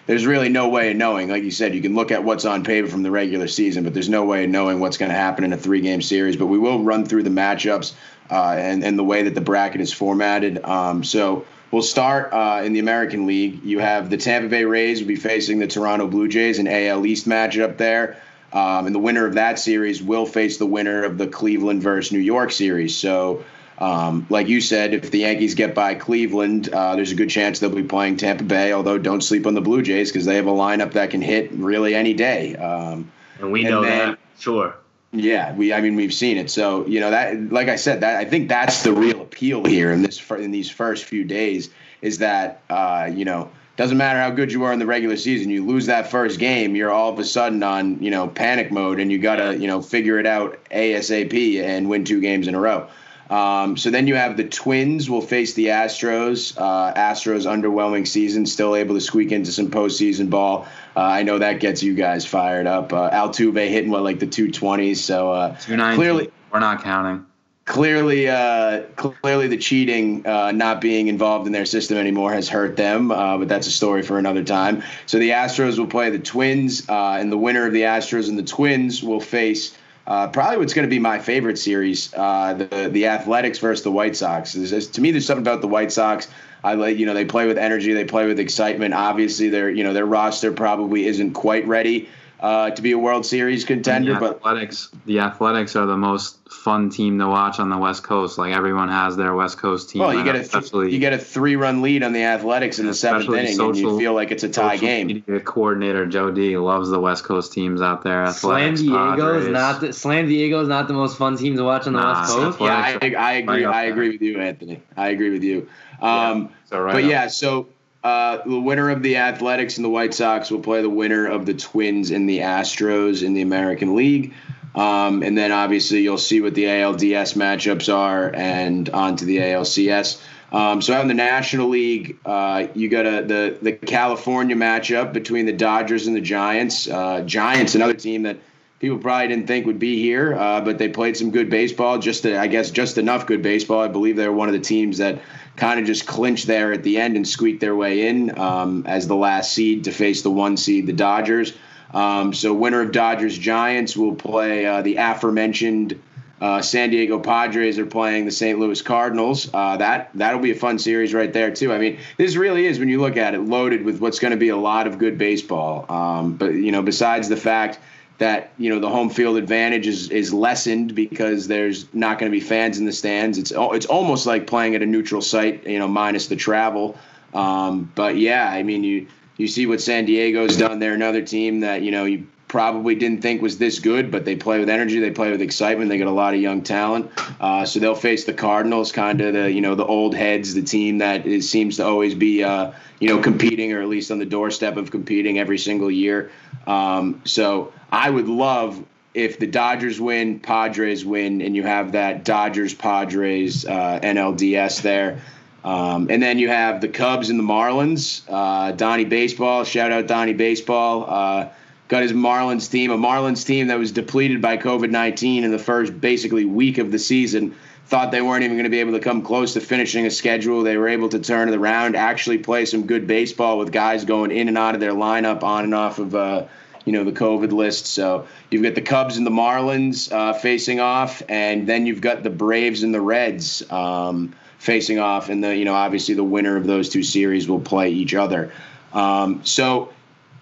There's 0.08 0.26
really 0.26 0.50
no 0.50 0.68
way 0.68 0.92
of 0.92 0.98
knowing. 0.98 1.30
Like 1.30 1.44
you 1.44 1.52
said, 1.52 1.76
you 1.76 1.82
can 1.82 1.96
look 1.96 2.12
at 2.12 2.24
what's 2.24 2.44
on 2.44 2.64
paper 2.64 2.88
from 2.88 3.04
the 3.04 3.12
regular 3.12 3.48
season, 3.48 3.84
but 3.84 3.94
there's 3.94 4.10
no 4.10 4.26
way 4.26 4.44
of 4.44 4.50
knowing 4.50 4.80
what's 4.80 4.98
going 4.98 5.12
to 5.12 5.16
happen 5.16 5.46
in 5.46 5.54
a 5.54 5.58
three 5.58 5.80
game 5.80 6.02
series. 6.02 6.36
But 6.36 6.48
we 6.48 6.58
will 6.58 6.84
run 6.84 7.06
through 7.06 7.24
the 7.24 7.30
matchups 7.30 7.94
uh, 8.30 8.56
and, 8.58 8.84
and 8.84 8.98
the 8.98 9.04
way 9.04 9.24
that 9.24 9.36
the 9.36 9.42
bracket 9.42 9.80
is 9.80 9.94
formatted. 9.94 10.66
Um, 10.66 11.04
so 11.04 11.46
We'll 11.72 11.82
start 11.82 12.34
uh, 12.34 12.64
in 12.66 12.74
the 12.74 12.80
American 12.80 13.26
League. 13.26 13.64
You 13.64 13.80
have 13.80 14.10
the 14.10 14.18
Tampa 14.18 14.50
Bay 14.50 14.66
Rays 14.66 15.00
will 15.00 15.08
be 15.08 15.16
facing 15.16 15.60
the 15.60 15.68
Toronto 15.68 16.06
Blue 16.06 16.28
Jays, 16.28 16.60
an 16.60 16.68
AL 16.68 17.06
East 17.06 17.28
matchup 17.28 17.78
there. 17.78 18.22
Um, 18.52 18.86
and 18.88 18.94
the 18.94 19.00
winner 19.00 19.26
of 19.26 19.36
that 19.36 19.60
series 19.60 20.04
will 20.04 20.26
face 20.26 20.58
the 20.58 20.66
winner 20.66 21.04
of 21.04 21.18
the 21.18 21.28
Cleveland 21.28 21.82
versus 21.82 22.12
New 22.12 22.20
York 22.20 22.52
series. 22.52 22.98
So, 22.98 23.46
um, 23.80 24.28
like 24.30 24.50
you 24.50 24.60
said, 24.60 24.94
if 24.94 25.10
the 25.12 25.20
Yankees 25.20 25.56
get 25.56 25.74
by 25.74 25.96
Cleveland, 25.96 26.68
uh, 26.68 26.98
there's 26.98 27.14
a 27.14 27.16
good 27.16 27.30
chance 27.30 27.60
they'll 27.60 27.70
be 27.70 27.84
playing 27.84 28.18
Tampa 28.18 28.44
Bay. 28.44 28.74
Although, 28.74 28.98
don't 28.98 29.22
sleep 29.22 29.48
on 29.48 29.54
the 29.54 29.62
Blue 29.62 29.82
Jays 29.82 30.12
because 30.12 30.26
they 30.26 30.36
have 30.36 30.48
a 30.48 30.52
lineup 30.52 30.92
that 30.94 31.12
can 31.12 31.22
hit 31.22 31.54
really 31.54 31.96
any 31.96 32.14
day. 32.14 32.58
Um, 32.58 33.10
and 33.40 33.52
we 33.54 33.64
know 33.64 33.82
and 33.82 33.88
then, 33.88 34.10
that, 34.10 34.20
sure. 34.38 34.76
Yeah, 35.14 35.54
we. 35.54 35.74
I 35.74 35.82
mean, 35.82 35.96
we've 35.96 36.14
seen 36.14 36.38
it. 36.38 36.50
So 36.50 36.86
you 36.88 37.02
know 37.02 37.12
that, 37.12 37.52
like 37.52 37.68
I 37.68 37.76
said, 37.76 38.02
that 38.02 38.16
I 38.16 38.26
think 38.26 38.48
that's 38.48 38.84
the 38.84 38.94
real 38.94 39.22
appeal 39.22 39.66
here 39.66 39.92
in 39.92 40.04
this 40.04 40.32
in 40.32 40.52
these 40.52 40.70
first 40.70 41.04
few 41.04 41.26
days 41.26 41.70
is 42.02 42.20
that 42.20 42.62
uh, 42.70 43.10
you 43.14 43.26
know 43.26 43.50
doesn't 43.76 43.98
matter 43.98 44.20
how 44.20 44.30
good 44.30 44.52
you 44.52 44.64
are 44.64 44.72
in 44.72 44.80
the 44.80 44.86
regular 44.86 45.18
season, 45.18 45.50
you 45.50 45.66
lose 45.66 45.88
that 45.88 46.10
first 46.12 46.40
game, 46.40 46.76
you're 46.76 46.92
all 46.92 47.12
of 47.12 47.20
a 47.20 47.26
sudden 47.26 47.62
on 47.64 48.02
you 48.02 48.10
know 48.10 48.28
panic 48.28 48.72
mode, 48.72 49.00
and 49.00 49.12
you 49.12 49.18
gotta 49.18 49.58
you 49.58 49.68
know 49.68 49.82
figure 49.82 50.18
it 50.18 50.26
out 50.26 50.58
asap 50.72 51.62
and 51.62 51.90
win 51.90 52.06
two 52.06 52.22
games 52.22 52.48
in 52.48 52.56
a 52.56 52.60
row. 52.60 52.88
Um, 53.32 53.78
so 53.78 53.90
then 53.90 54.08
you 54.08 54.16
have 54.16 54.36
the 54.36 54.44
Twins 54.44 55.10
will 55.10 55.22
face 55.22 55.54
the 55.54 55.68
Astros. 55.68 56.54
Uh, 56.58 56.94
Astros 56.94 57.46
underwhelming 57.46 58.06
season, 58.06 58.46
still 58.46 58.76
able 58.76 58.94
to 58.96 59.02
squeak 59.02 59.32
into 59.32 59.54
some 59.54 59.72
postseason 59.72 60.30
ball. 60.30 60.68
Uh, 60.96 61.00
I 61.00 61.24
know 61.24 61.40
that 61.40 61.62
gets 61.62 61.82
you 61.82 61.96
guys 61.96 62.26
fired 62.26 62.68
up. 62.68 62.92
Uh, 62.92 63.10
Altuve 63.10 63.70
hitting 63.70 63.90
what 63.90 64.04
like 64.04 64.20
the 64.20 64.28
220s. 64.28 64.98
So 64.98 65.32
uh, 65.32 65.58
clearly 65.96 66.30
we're 66.52 66.60
not 66.60 66.84
counting. 66.84 67.26
Clearly, 67.66 68.28
uh, 68.28 68.82
clearly 68.98 69.48
the 69.48 69.56
cheating 69.56 70.26
uh, 70.28 70.52
not 70.52 70.82
being 70.82 71.08
involved 71.08 71.46
in 71.48 71.54
their 71.54 71.66
system 71.66 71.98
anymore 71.98 72.34
has 72.34 72.50
hurt 72.50 72.76
them. 72.76 73.12
Uh, 73.12 73.38
but 73.38 73.48
that's 73.48 73.68
a 73.68 73.72
story 73.72 74.02
for 74.02 74.18
another 74.18 74.44
time. 74.44 74.84
So 75.06 75.20
the 75.20 75.30
Astros 75.30 75.78
will 75.78 75.88
play 75.88 76.10
the 76.10 76.20
Twins, 76.20 76.90
uh, 76.90 77.14
and 77.14 77.32
the 77.32 77.38
winner 77.38 77.66
of 77.66 77.72
the 77.72 77.84
Astros 77.84 78.28
and 78.28 78.38
the 78.38 78.44
Twins 78.44 79.02
will 79.02 79.22
face 79.22 79.78
uh, 80.08 80.28
probably 80.28 80.58
what's 80.58 80.74
going 80.74 80.88
to 80.88 80.90
be 80.90 81.00
my 81.00 81.20
favorite 81.20 81.58
series, 81.58 82.14
uh, 82.16 82.54
the 82.54 82.90
the 82.92 83.08
Athletics 83.08 83.60
versus 83.60 83.84
the 83.84 83.92
White 83.92 84.16
Sox. 84.16 84.54
to 84.54 85.02
me, 85.02 85.12
there's 85.12 85.26
something 85.26 85.44
about 85.44 85.62
the 85.62 85.68
White 85.68 85.92
Sox. 85.92 86.28
I 86.64 86.76
like, 86.76 86.98
you 86.98 87.06
know, 87.06 87.14
they 87.14 87.26
play 87.26 87.48
with 87.48 87.58
energy, 87.58 87.94
they 87.94 88.06
play 88.06 88.28
with 88.28 88.40
excitement. 88.40 88.94
Obviously, 88.94 89.50
their 89.50 89.70
you 89.70 89.84
know 89.84 89.94
their 89.94 90.06
roster 90.06 90.52
probably 90.52 91.06
isn't 91.06 91.34
quite 91.34 91.68
ready 91.68 92.10
uh, 92.42 92.72
to 92.72 92.82
be 92.82 92.92
a 92.92 92.98
World 92.98 93.26
Series 93.26 93.66
contender. 93.66 94.16
The 94.16 94.20
but 94.20 94.36
athletics, 94.38 94.90
the 95.06 95.20
Athletics 95.20 95.76
are 95.76 95.86
the 95.86 95.98
most 95.98 96.38
fun 96.50 96.90
team 96.90 97.20
to 97.20 97.28
watch 97.28 97.60
on 97.60 97.70
the 97.70 97.78
West 97.78 98.04
Coast. 98.04 98.38
Like 98.38 98.54
everyone 98.54 98.90
has 98.90 99.16
their 99.16 99.36
West 99.36 99.60
Coast 99.60 99.92
team. 99.92 100.02
Well, 100.02 100.14
you 100.14 100.24
get 100.24 100.36
a 100.36 100.44
th- 100.44 100.92
you 100.92 100.98
get 100.98 101.14
a 101.14 101.20
three 101.20 101.56
run 101.56 101.84
lead 101.84 102.02
on 102.02 102.14
the 102.14 102.24
Athletics 102.24 102.80
in 102.80 102.88
the 102.88 102.94
seventh 102.96 103.30
inning, 103.30 103.56
social, 103.56 103.70
and 103.70 103.78
you 103.78 104.00
feel 104.00 104.14
like 104.14 104.32
it's 104.32 104.44
a 104.44 104.50
tie 104.50 104.78
game. 104.78 105.08
Media 105.08 105.40
coordinator 105.40 106.08
Joe 106.08 106.32
D 106.32 106.58
loves 106.58 106.90
the 106.90 107.00
West 107.00 107.24
Coast 107.24 107.54
teams 107.54 107.82
out 107.82 108.04
there. 108.04 108.24
Athletics, 108.24 108.80
San 108.80 108.90
Diego 108.90 109.40
is 109.40 109.48
not 109.48 109.82
the, 109.82 109.94
San 109.94 110.28
Diego 110.28 110.62
is 110.62 110.68
not 110.68 110.88
the 110.88 110.94
most 110.94 111.18
fun 111.18 111.38
team 111.38 111.56
to 111.58 111.64
watch 111.64 111.86
on 111.86 111.94
the 111.94 112.00
nah, 112.00 112.22
West 112.22 112.34
Coast. 112.34 112.60
Yeah, 112.60 113.00
I, 113.02 113.14
I 113.14 113.32
agree. 113.34 113.66
I 113.66 113.84
agree 113.84 114.10
with 114.10 114.22
you, 114.22 114.40
Anthony. 114.40 114.82
I 114.98 115.10
agree 115.10 115.30
with 115.30 115.44
you. 115.44 115.70
Um, 116.02 116.52
yeah, 116.72 116.78
right 116.80 116.94
but 116.94 117.04
yeah, 117.04 117.28
so 117.28 117.68
uh, 118.04 118.40
the 118.46 118.60
winner 118.60 118.90
of 118.90 119.04
the 119.04 119.18
Athletics 119.18 119.78
and 119.78 119.86
the 119.86 119.90
White 119.90 120.14
Sox 120.14 120.50
will 120.50 120.60
play 120.60 120.82
the 120.82 120.90
winner 120.90 121.28
of 121.28 121.46
the 121.46 121.54
Twins 121.54 122.12
and 122.12 122.28
the 122.28 122.40
Astros 122.40 123.24
in 123.24 123.34
the 123.34 123.42
American 123.42 123.96
League. 123.96 124.34
Um, 124.74 125.22
and 125.22 125.38
then 125.38 125.52
obviously 125.52 126.02
you'll 126.02 126.18
see 126.18 126.42
what 126.42 126.56
the 126.56 126.64
ALDS 126.64 127.36
matchups 127.36 127.94
are 127.94 128.34
and 128.34 128.90
on 128.90 129.18
to 129.18 129.26
the 129.26 129.38
ALCS. 129.38 130.22
Um, 130.52 130.82
so 130.82 130.94
out 130.94 131.02
in 131.02 131.08
the 131.08 131.14
National 131.14 131.70
League, 131.70 132.18
uh, 132.26 132.68
you 132.74 132.90
got 132.90 133.06
a, 133.06 133.24
the 133.24 133.58
the 133.62 133.72
California 133.72 134.56
matchup 134.56 135.14
between 135.14 135.46
the 135.46 135.54
Dodgers 135.54 136.08
and 136.08 136.16
the 136.16 136.22
Giants. 136.22 136.90
Uh, 136.90 137.22
Giants, 137.22 137.76
another 137.76 137.94
team 137.94 138.24
that 138.24 138.38
people 138.80 138.98
probably 138.98 139.30
didn't 139.30 139.48
think 139.48 139.66
would 139.66 139.80
be 139.80 140.02
here, 140.02 140.34
uh, 140.34 140.60
but 140.60 140.78
they 140.78 140.90
played 140.90 141.16
some 141.16 141.32
good 141.32 141.50
baseball. 141.50 142.00
Just 142.00 142.26
I 142.26 142.48
guess 142.48 142.70
just 142.72 142.98
enough 142.98 143.28
good 143.28 143.42
baseball. 143.42 143.80
I 143.80 143.88
believe 143.88 144.18
they 144.18 144.28
were 144.28 144.36
one 144.36 144.50
of 144.50 144.54
the 144.54 144.60
teams 144.60 144.98
that 144.98 145.22
kind 145.56 145.80
of 145.80 145.86
just 145.86 146.06
clinch 146.06 146.46
there 146.46 146.72
at 146.74 146.84
the 146.84 146.98
end 146.98 147.16
and 147.16 147.28
squeak 147.28 147.60
their 147.60 147.76
way 147.76 148.08
in 148.08 148.38
um, 148.40 148.86
as 148.88 149.08
the 149.08 149.16
last 149.16 149.54
seed 149.54 149.86
to 149.86 149.92
face 149.92 150.22
the 150.22 150.32
one 150.32 150.58
seed, 150.58 150.88
the 150.88 150.94
Dodgers. 150.94 151.54
Um, 151.94 152.34
so 152.34 152.54
winner 152.54 152.82
of 152.82 152.92
Dodgers 152.92 153.38
Giants 153.38 153.98
will 153.98 154.16
play 154.16 154.66
uh, 154.66 154.82
the 154.82 154.96
aforementioned 154.96 156.02
uh, 156.42 156.60
San 156.60 156.90
Diego 156.90 157.20
Padres 157.20 157.78
are 157.78 157.86
playing 157.86 158.26
the 158.26 158.32
St. 158.32 158.58
Louis 158.58 158.82
Cardinals. 158.82 159.48
Uh, 159.54 159.78
that 159.78 160.10
that'll 160.16 160.40
be 160.40 160.50
a 160.50 160.56
fun 160.56 160.80
series 160.80 161.14
right 161.14 161.32
there 161.32 161.52
too. 161.52 161.72
I 161.72 161.78
mean, 161.78 162.00
this 162.18 162.36
really 162.36 162.66
is 162.66 162.80
when 162.80 162.90
you 162.90 163.00
look 163.00 163.16
at 163.16 163.36
it, 163.36 163.42
loaded 163.42 163.86
with 163.86 164.00
what's 164.00 164.18
going 164.18 164.32
to 164.32 164.38
be 164.38 164.50
a 164.50 164.58
lot 164.58 164.88
of 164.88 164.98
good 164.98 165.20
baseball. 165.20 165.86
Um, 165.88 166.34
but 166.34 166.56
you 166.56 166.72
know, 166.72 166.82
besides 166.82 167.30
the 167.30 167.38
fact 167.38 167.78
that 168.22 168.54
you 168.60 168.70
know 168.70 168.80
the 168.80 168.88
home 168.88 169.10
field 169.10 169.36
advantage 169.36 169.88
is 169.88 170.12
is 170.12 170.32
lessened 170.32 170.94
because 170.94 171.48
there's 171.48 171.92
not 171.92 172.20
going 172.20 172.32
to 172.32 172.36
be 172.36 172.40
fans 172.40 172.78
in 172.78 172.86
the 172.86 172.94
stands. 172.94 173.40
It's 173.40 173.52
it's 173.56 173.88
almost 173.88 174.28
like 174.28 174.46
playing 174.46 174.76
at 174.76 174.84
a 174.84 174.86
neutral 174.86 175.24
site, 175.24 175.66
you 175.66 175.80
know, 175.80 175.88
minus 175.88 176.28
the 176.28 176.36
travel. 176.36 176.96
Um, 177.34 177.92
but 177.96 178.18
yeah, 178.18 178.48
I 178.48 178.62
mean 178.62 178.84
you 178.84 179.08
you 179.38 179.48
see 179.48 179.66
what 179.66 179.82
San 179.82 180.06
Diego's 180.06 180.56
done. 180.56 180.78
They're 180.78 180.94
another 180.94 181.24
team 181.24 181.62
that 181.62 181.82
you 181.82 181.90
know 181.90 182.06
you 182.06 182.28
probably 182.48 182.94
didn't 182.94 183.22
think 183.22 183.42
was 183.42 183.58
this 183.58 183.80
good, 183.80 184.12
but 184.12 184.24
they 184.24 184.36
play 184.36 184.60
with 184.60 184.70
energy. 184.70 185.00
They 185.00 185.10
play 185.10 185.32
with 185.32 185.42
excitement. 185.42 185.90
They 185.90 185.98
got 185.98 186.08
a 186.08 186.12
lot 186.12 186.36
of 186.36 186.42
young 186.42 186.62
talent. 186.62 187.10
Uh, 187.40 187.66
so 187.66 187.80
they'll 187.80 187.96
face 187.96 188.26
the 188.26 188.34
Cardinals, 188.34 188.92
kind 188.92 189.20
of 189.22 189.34
the 189.34 189.52
you 189.52 189.62
know 189.62 189.74
the 189.74 189.86
old 189.86 190.14
heads, 190.14 190.54
the 190.54 190.62
team 190.62 191.00
that 191.00 191.26
is, 191.26 191.50
seems 191.50 191.78
to 191.78 191.86
always 191.86 192.14
be 192.14 192.44
uh, 192.44 192.74
you 193.00 193.08
know 193.08 193.20
competing 193.20 193.74
or 193.74 193.82
at 193.82 193.88
least 193.88 194.12
on 194.12 194.20
the 194.20 194.26
doorstep 194.26 194.78
of 194.78 194.92
competing 194.92 195.40
every 195.40 195.58
single 195.58 195.90
year. 195.90 196.30
Um, 196.68 197.22
so 197.26 197.74
I 197.92 198.10
would 198.10 198.28
love 198.28 198.84
if 199.14 199.40
the 199.40 199.48
Dodgers 199.48 200.00
win, 200.00 200.40
Padres 200.40 201.04
win, 201.04 201.42
and 201.42 201.56
you 201.56 201.64
have 201.64 201.92
that 201.92 202.24
Dodgers 202.24 202.74
Padres 202.74 203.66
uh, 203.66 204.00
NLDS 204.02 204.82
there. 204.82 205.22
Um, 205.64 206.08
and 206.10 206.24
then 206.24 206.40
you 206.40 206.48
have 206.48 206.82
the 206.82 206.88
Cubs 206.88 207.30
and 207.30 207.38
the 207.38 207.44
Marlins. 207.44 208.24
Uh, 208.28 208.72
Donnie 208.72 209.06
Baseball, 209.06 209.64
shout 209.64 209.92
out 209.92 210.08
Donnie 210.08 210.34
Baseball. 210.34 211.06
Uh, 211.08 211.50
got 211.88 212.02
his 212.02 212.14
Marlins 212.14 212.72
team, 212.72 212.90
a 212.92 212.98
Marlins 212.98 213.46
team 213.46 213.68
that 213.68 213.78
was 213.78 213.92
depleted 213.92 214.42
by 214.42 214.58
COVID 214.58 214.90
19 214.90 215.44
in 215.44 215.52
the 215.52 215.60
first 215.60 216.00
basically 216.00 216.46
week 216.46 216.78
of 216.78 216.92
the 216.92 216.98
season. 216.98 217.56
Thought 217.88 218.12
they 218.12 218.22
weren't 218.22 218.46
even 218.46 218.56
going 218.56 218.64
to 218.64 218.70
be 218.70 218.80
able 218.80 218.94
to 218.94 219.02
come 219.02 219.22
close 219.22 219.54
to 219.54 219.60
finishing 219.60 220.06
a 220.06 220.12
schedule. 220.12 220.64
They 220.64 220.78
were 220.78 220.88
able 220.88 221.10
to 221.10 221.20
turn 221.20 221.50
it 221.50 221.56
around, 221.56 221.98
actually 221.98 222.38
play 222.38 222.64
some 222.64 222.88
good 222.88 223.06
baseball 223.06 223.58
with 223.58 223.74
guys 223.74 224.06
going 224.06 224.32
in 224.32 224.48
and 224.48 224.58
out 224.58 224.76
of 224.76 224.80
their 224.80 224.94
lineup 224.94 225.44
on 225.44 225.66
and 225.66 225.76
off 225.76 226.00
of. 226.00 226.16
Uh, 226.16 226.46
you 226.86 226.92
know 226.92 227.04
the 227.04 227.12
COVID 227.12 227.52
list. 227.52 227.86
So 227.88 228.28
you've 228.50 228.64
got 228.64 228.76
the 228.76 228.82
Cubs 228.82 229.18
and 229.18 229.26
the 229.26 229.32
Marlins 229.32 230.12
uh, 230.12 230.34
facing 230.34 230.80
off, 230.80 231.22
and 231.30 231.68
then 231.68 231.86
you've 231.86 232.02
got 232.02 232.24
the 232.24 232.30
Braves 232.30 232.84
and 232.84 232.94
the 232.94 233.02
Reds 233.02 233.70
um, 233.72 234.34
facing 234.58 235.00
off, 235.00 235.30
and 235.30 235.44
the 235.44 235.56
you 235.56 235.66
know 235.66 235.76
obviously 235.76 236.16
the 236.16 236.24
winner 236.24 236.58
of 236.58 236.66
those 236.66 236.90
two 236.90 237.04
series 237.04 237.48
will 237.48 237.62
play 237.62 237.90
each 237.92 238.14
other. 238.14 238.52
Um, 238.94 239.46
so, 239.46 239.94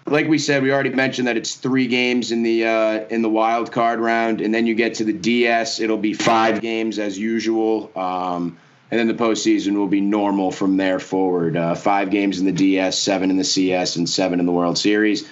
like 0.06 0.28
we 0.28 0.38
said, 0.38 0.62
we 0.62 0.72
already 0.72 0.90
mentioned 0.90 1.28
that 1.28 1.36
it's 1.36 1.54
three 1.54 1.86
games 1.86 2.32
in 2.32 2.42
the 2.42 2.66
uh, 2.66 3.06
in 3.08 3.22
the 3.22 3.30
wild 3.30 3.70
card 3.72 4.00
round, 4.00 4.40
and 4.40 4.54
then 4.54 4.66
you 4.66 4.74
get 4.74 4.94
to 4.94 5.04
the 5.04 5.12
DS. 5.12 5.80
It'll 5.80 5.98
be 5.98 6.14
five 6.14 6.60
games 6.60 6.98
as 6.98 7.18
usual. 7.18 7.90
Um, 7.96 8.58
and 8.90 8.98
then 8.98 9.06
the 9.06 9.14
postseason 9.14 9.76
will 9.76 9.86
be 9.86 10.00
normal 10.00 10.50
from 10.50 10.76
there 10.76 10.98
forward. 10.98 11.56
Uh, 11.56 11.76
five 11.76 12.10
games 12.10 12.40
in 12.40 12.46
the 12.46 12.52
DS, 12.52 12.98
seven 12.98 13.30
in 13.30 13.36
the 13.36 13.44
CS, 13.44 13.94
and 13.94 14.08
seven 14.08 14.40
in 14.40 14.46
the 14.46 14.52
World 14.52 14.78
Series. 14.78 15.28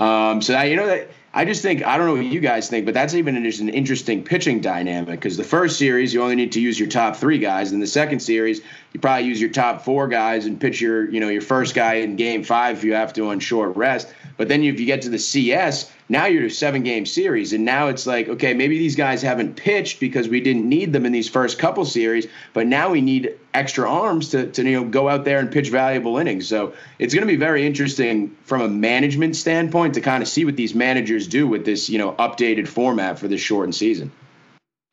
Um, 0.00 0.40
so 0.40 0.54
that, 0.54 0.64
you 0.64 0.76
know 0.76 0.86
that 0.86 1.10
I 1.34 1.44
just 1.44 1.62
think 1.62 1.86
I 1.86 1.98
don't 1.98 2.06
know 2.06 2.14
what 2.14 2.24
you 2.24 2.40
guys 2.40 2.68
think, 2.70 2.86
but 2.86 2.94
that's 2.94 3.14
even 3.14 3.40
just 3.44 3.60
an 3.60 3.68
interesting 3.68 4.24
pitching 4.24 4.60
dynamic 4.60 5.20
because 5.20 5.36
the 5.36 5.44
first 5.44 5.78
series 5.78 6.14
you 6.14 6.22
only 6.22 6.34
need 6.34 6.52
to 6.52 6.60
use 6.60 6.80
your 6.80 6.88
top 6.88 7.16
three 7.16 7.38
guys, 7.38 7.70
and 7.70 7.82
the 7.82 7.86
second 7.86 8.20
series 8.20 8.62
you 8.92 8.98
probably 8.98 9.26
use 9.26 9.40
your 9.40 9.50
top 9.50 9.84
four 9.84 10.08
guys 10.08 10.46
and 10.46 10.58
pitch 10.58 10.80
your 10.80 11.08
you 11.10 11.20
know 11.20 11.28
your 11.28 11.42
first 11.42 11.74
guy 11.74 11.94
in 11.94 12.16
game 12.16 12.42
five 12.42 12.78
if 12.78 12.84
you 12.84 12.94
have 12.94 13.12
to 13.12 13.28
on 13.28 13.40
short 13.40 13.76
rest. 13.76 14.12
But 14.40 14.48
then 14.48 14.64
if 14.64 14.80
you 14.80 14.86
get 14.86 15.02
to 15.02 15.10
the 15.10 15.18
CS, 15.18 15.92
now 16.08 16.24
you're 16.24 16.46
a 16.46 16.50
seven 16.50 16.82
game 16.82 17.04
series, 17.04 17.52
and 17.52 17.62
now 17.62 17.88
it's 17.88 18.06
like 18.06 18.26
okay 18.26 18.54
maybe 18.54 18.78
these 18.78 18.96
guys 18.96 19.20
haven't 19.20 19.56
pitched 19.56 20.00
because 20.00 20.30
we 20.30 20.40
didn't 20.40 20.66
need 20.66 20.94
them 20.94 21.04
in 21.04 21.12
these 21.12 21.28
first 21.28 21.58
couple 21.58 21.84
series, 21.84 22.26
but 22.54 22.66
now 22.66 22.88
we 22.88 23.02
need 23.02 23.34
extra 23.52 23.86
arms 23.86 24.30
to, 24.30 24.46
to 24.52 24.64
you 24.64 24.80
know 24.80 24.88
go 24.88 25.10
out 25.10 25.26
there 25.26 25.40
and 25.40 25.52
pitch 25.52 25.68
valuable 25.68 26.16
innings. 26.16 26.48
So 26.48 26.72
it's 26.98 27.12
going 27.12 27.26
to 27.26 27.30
be 27.30 27.36
very 27.36 27.66
interesting 27.66 28.34
from 28.44 28.62
a 28.62 28.68
management 28.68 29.36
standpoint 29.36 29.92
to 29.96 30.00
kind 30.00 30.22
of 30.22 30.28
see 30.30 30.46
what 30.46 30.56
these 30.56 30.74
managers 30.74 31.26
do 31.26 31.46
with 31.46 31.66
this 31.66 31.90
you 31.90 31.98
know 31.98 32.12
updated 32.12 32.66
format 32.66 33.18
for 33.18 33.28
this 33.28 33.42
shortened 33.42 33.74
season. 33.74 34.10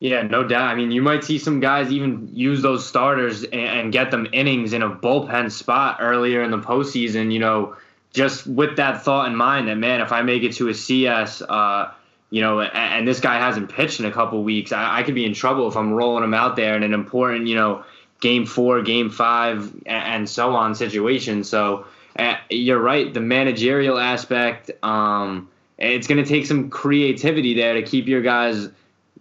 Yeah, 0.00 0.22
no 0.22 0.46
doubt. 0.46 0.68
I 0.68 0.74
mean, 0.74 0.90
you 0.90 1.00
might 1.00 1.24
see 1.24 1.38
some 1.38 1.58
guys 1.58 1.90
even 1.90 2.28
use 2.34 2.60
those 2.60 2.86
starters 2.86 3.44
and, 3.44 3.54
and 3.54 3.92
get 3.92 4.10
them 4.10 4.28
innings 4.34 4.74
in 4.74 4.82
a 4.82 4.90
bullpen 4.90 5.50
spot 5.50 5.96
earlier 6.00 6.42
in 6.42 6.50
the 6.50 6.58
postseason. 6.58 7.32
You 7.32 7.38
know, 7.38 7.76
just 8.12 8.46
with 8.46 8.76
that 8.76 9.02
thought 9.04 9.28
in 9.28 9.36
mind 9.36 9.68
that 9.68 9.76
man, 9.76 10.00
if 10.00 10.12
I 10.12 10.22
make 10.22 10.42
it 10.42 10.54
to 10.54 10.68
a 10.68 10.74
CS. 10.74 11.42
Uh, 11.42 11.92
you 12.30 12.42
know, 12.42 12.60
and, 12.60 12.70
and, 12.74 13.08
this 13.08 13.20
guy 13.20 13.38
hasn't 13.38 13.70
pitched 13.70 14.00
in 14.00 14.06
a 14.06 14.12
couple 14.12 14.42
weeks. 14.42 14.70
I, 14.70 14.98
I 14.98 15.02
could 15.02 15.14
be 15.14 15.24
in 15.24 15.32
trouble 15.32 15.66
if 15.66 15.78
I'm 15.78 15.92
rolling 15.92 16.24
him 16.24 16.34
out 16.34 16.56
there 16.56 16.76
in 16.76 16.82
an 16.82 16.92
important, 16.92 17.46
you 17.46 17.54
know, 17.54 17.84
game 18.20 18.46
four, 18.46 18.82
game 18.82 19.10
five, 19.10 19.72
and 19.86 20.28
so 20.28 20.54
on 20.54 20.74
situation. 20.74 21.44
So 21.44 21.86
uh, 22.18 22.36
you're 22.50 22.80
right. 22.80 23.12
The 23.12 23.20
managerial 23.20 23.98
aspect, 23.98 24.70
um, 24.82 25.48
it's 25.78 26.06
going 26.06 26.22
to 26.22 26.28
take 26.28 26.46
some 26.46 26.70
creativity 26.70 27.54
there 27.54 27.74
to 27.74 27.82
keep 27.82 28.08
your 28.08 28.22
guys 28.22 28.68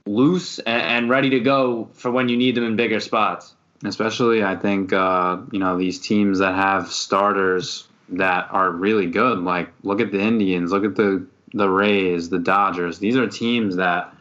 loose 0.06 0.60
and, 0.60 0.82
and, 0.82 1.10
ready 1.10 1.30
to 1.32 1.40
go 1.40 1.90
for 1.94 2.10
when 2.10 2.30
you 2.30 2.38
need 2.38 2.56
them 2.56 2.64
in 2.64 2.76
bigger 2.76 3.00
spots. 3.00 3.54
Especially, 3.86 4.44
I 4.44 4.56
think, 4.56 4.92
uh, 4.92 5.38
you 5.52 5.60
know, 5.60 5.78
these 5.78 6.00
teams 6.00 6.40
that 6.40 6.56
have 6.56 6.92
starters 6.92 7.88
that 8.10 8.48
are 8.52 8.72
really 8.72 9.08
good. 9.08 9.40
Like, 9.40 9.70
look 9.84 10.02
at 10.02 10.12
the 10.12 10.22
Indians, 10.22 10.72
look 10.72 10.86
at 10.86 10.96
the 10.96 11.26
the 11.54 11.70
Rays, 11.70 12.30
the 12.30 12.40
Dodgers. 12.40 13.00
These 13.00 13.16
are 13.16 13.28
teams 13.28 13.78
that 13.78 14.14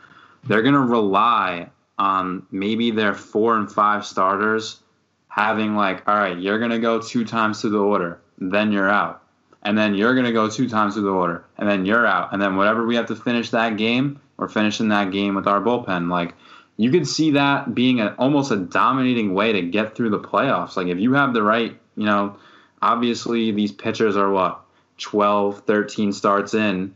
they're 0.44 0.62
going 0.62 0.74
to 0.74 0.80
rely 0.80 1.70
on 1.98 2.46
maybe 2.50 2.90
their 2.90 3.14
four 3.14 3.56
and 3.56 3.70
five 3.70 4.06
starters 4.06 4.80
having 5.36 5.76
like, 5.76 6.08
all 6.08 6.16
right, 6.16 6.38
you're 6.38 6.58
gonna 6.58 6.78
go 6.78 6.98
two 6.98 7.24
times 7.24 7.60
to 7.60 7.68
the 7.68 7.78
order, 7.78 8.20
then 8.38 8.72
you're 8.72 8.88
out, 8.88 9.22
and 9.62 9.76
then 9.76 9.94
you're 9.94 10.14
gonna 10.14 10.32
go 10.32 10.48
two 10.48 10.68
times 10.68 10.94
to 10.94 11.02
the 11.02 11.10
order, 11.10 11.44
and 11.58 11.68
then 11.68 11.84
you're 11.84 12.06
out, 12.06 12.32
and 12.32 12.40
then 12.40 12.56
whatever 12.56 12.86
we 12.86 12.96
have 12.96 13.06
to 13.06 13.16
finish 13.16 13.50
that 13.50 13.76
game, 13.76 14.18
we're 14.38 14.48
finishing 14.48 14.88
that 14.88 15.10
game 15.10 15.34
with 15.34 15.46
our 15.46 15.60
bullpen. 15.60 16.10
Like 16.10 16.34
you 16.78 16.90
could 16.90 17.06
see 17.06 17.32
that 17.32 17.74
being 17.74 18.00
a, 18.00 18.14
almost 18.18 18.50
a 18.50 18.56
dominating 18.56 19.34
way 19.34 19.52
to 19.52 19.62
get 19.62 19.94
through 19.94 20.10
the 20.10 20.18
playoffs. 20.18 20.76
Like 20.76 20.86
if 20.86 20.98
you 20.98 21.12
have 21.12 21.34
the 21.34 21.42
right, 21.42 21.78
you 21.96 22.06
know, 22.06 22.38
obviously 22.92 23.50
these 23.50 23.72
pitchers 23.72 24.16
are 24.16 24.30
what 24.30 24.60
12, 24.98 25.60
13 25.66 26.12
starts 26.12 26.54
in 26.54 26.94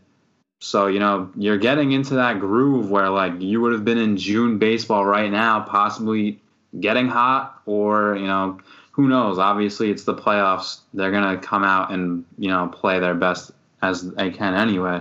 so, 0.61 0.89
you 0.89 0.99
know, 0.99 1.31
you're 1.37 1.57
getting 1.57 1.93
into 1.93 2.15
that 2.15 2.39
groove 2.39 2.91
where, 2.91 3.09
like, 3.09 3.41
you 3.41 3.63
would 3.63 3.73
have 3.73 3.85
been 3.85 3.97
in 3.97 4.19
June 4.19 4.59
baseball 4.59 5.07
right 5.07 5.31
now, 5.31 5.61
possibly 5.61 6.39
getting 6.79 7.09
hot, 7.09 7.63
or, 7.65 8.17
you 8.17 8.27
know, 8.27 8.59
who 8.93 9.09
knows? 9.09 9.39
Obviously, 9.39 9.91
it's 9.91 10.05
the 10.05 10.15
playoffs. 10.15 10.81
They're 10.93 11.11
going 11.11 11.35
to 11.35 11.45
come 11.45 11.65
out 11.65 11.93
and, 11.93 12.27
you 12.37 12.49
know, 12.49 12.69
play 12.69 13.01
their 13.01 13.15
best 13.15 13.53
as 13.81 14.03
they 14.13 14.31
can 14.31 14.55
anyway. 14.55 15.01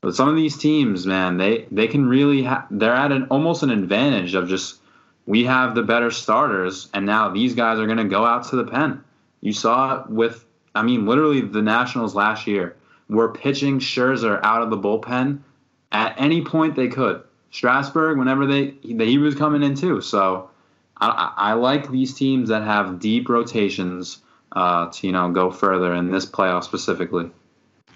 But 0.00 0.14
some 0.14 0.28
of 0.28 0.36
these 0.36 0.56
teams, 0.56 1.06
man, 1.06 1.36
they, 1.36 1.66
they 1.70 1.86
can 1.86 2.06
really, 2.06 2.42
ha- 2.42 2.66
they're 2.70 2.94
at 2.94 3.12
an 3.12 3.26
almost 3.30 3.62
an 3.62 3.70
advantage 3.70 4.34
of 4.34 4.48
just, 4.48 4.80
we 5.26 5.44
have 5.44 5.74
the 5.74 5.82
better 5.82 6.10
starters, 6.10 6.88
and 6.94 7.04
now 7.04 7.28
these 7.28 7.54
guys 7.54 7.78
are 7.78 7.86
going 7.86 7.98
to 7.98 8.04
go 8.04 8.24
out 8.24 8.48
to 8.48 8.56
the 8.56 8.64
pen. 8.64 9.04
You 9.44 9.52
saw 9.52 10.00
it 10.00 10.08
with, 10.08 10.42
I 10.74 10.82
mean, 10.82 11.04
literally 11.04 11.42
the 11.42 11.60
Nationals 11.60 12.14
last 12.14 12.46
year 12.46 12.76
were 13.10 13.34
pitching 13.34 13.78
Scherzer 13.78 14.40
out 14.42 14.62
of 14.62 14.70
the 14.70 14.78
bullpen 14.78 15.40
at 15.92 16.18
any 16.18 16.42
point 16.42 16.76
they 16.76 16.88
could. 16.88 17.22
Strasburg, 17.50 18.16
whenever 18.18 18.46
they 18.46 18.74
he 18.82 19.18
was 19.18 19.34
coming 19.34 19.62
in 19.62 19.74
too. 19.74 20.00
So 20.00 20.48
I, 20.96 21.32
I 21.36 21.52
like 21.52 21.90
these 21.90 22.14
teams 22.14 22.48
that 22.48 22.62
have 22.62 22.98
deep 22.98 23.28
rotations 23.28 24.22
uh, 24.52 24.90
to 24.90 25.06
you 25.06 25.12
know 25.12 25.30
go 25.30 25.50
further 25.50 25.94
in 25.94 26.10
this 26.10 26.24
playoff 26.24 26.64
specifically. 26.64 27.30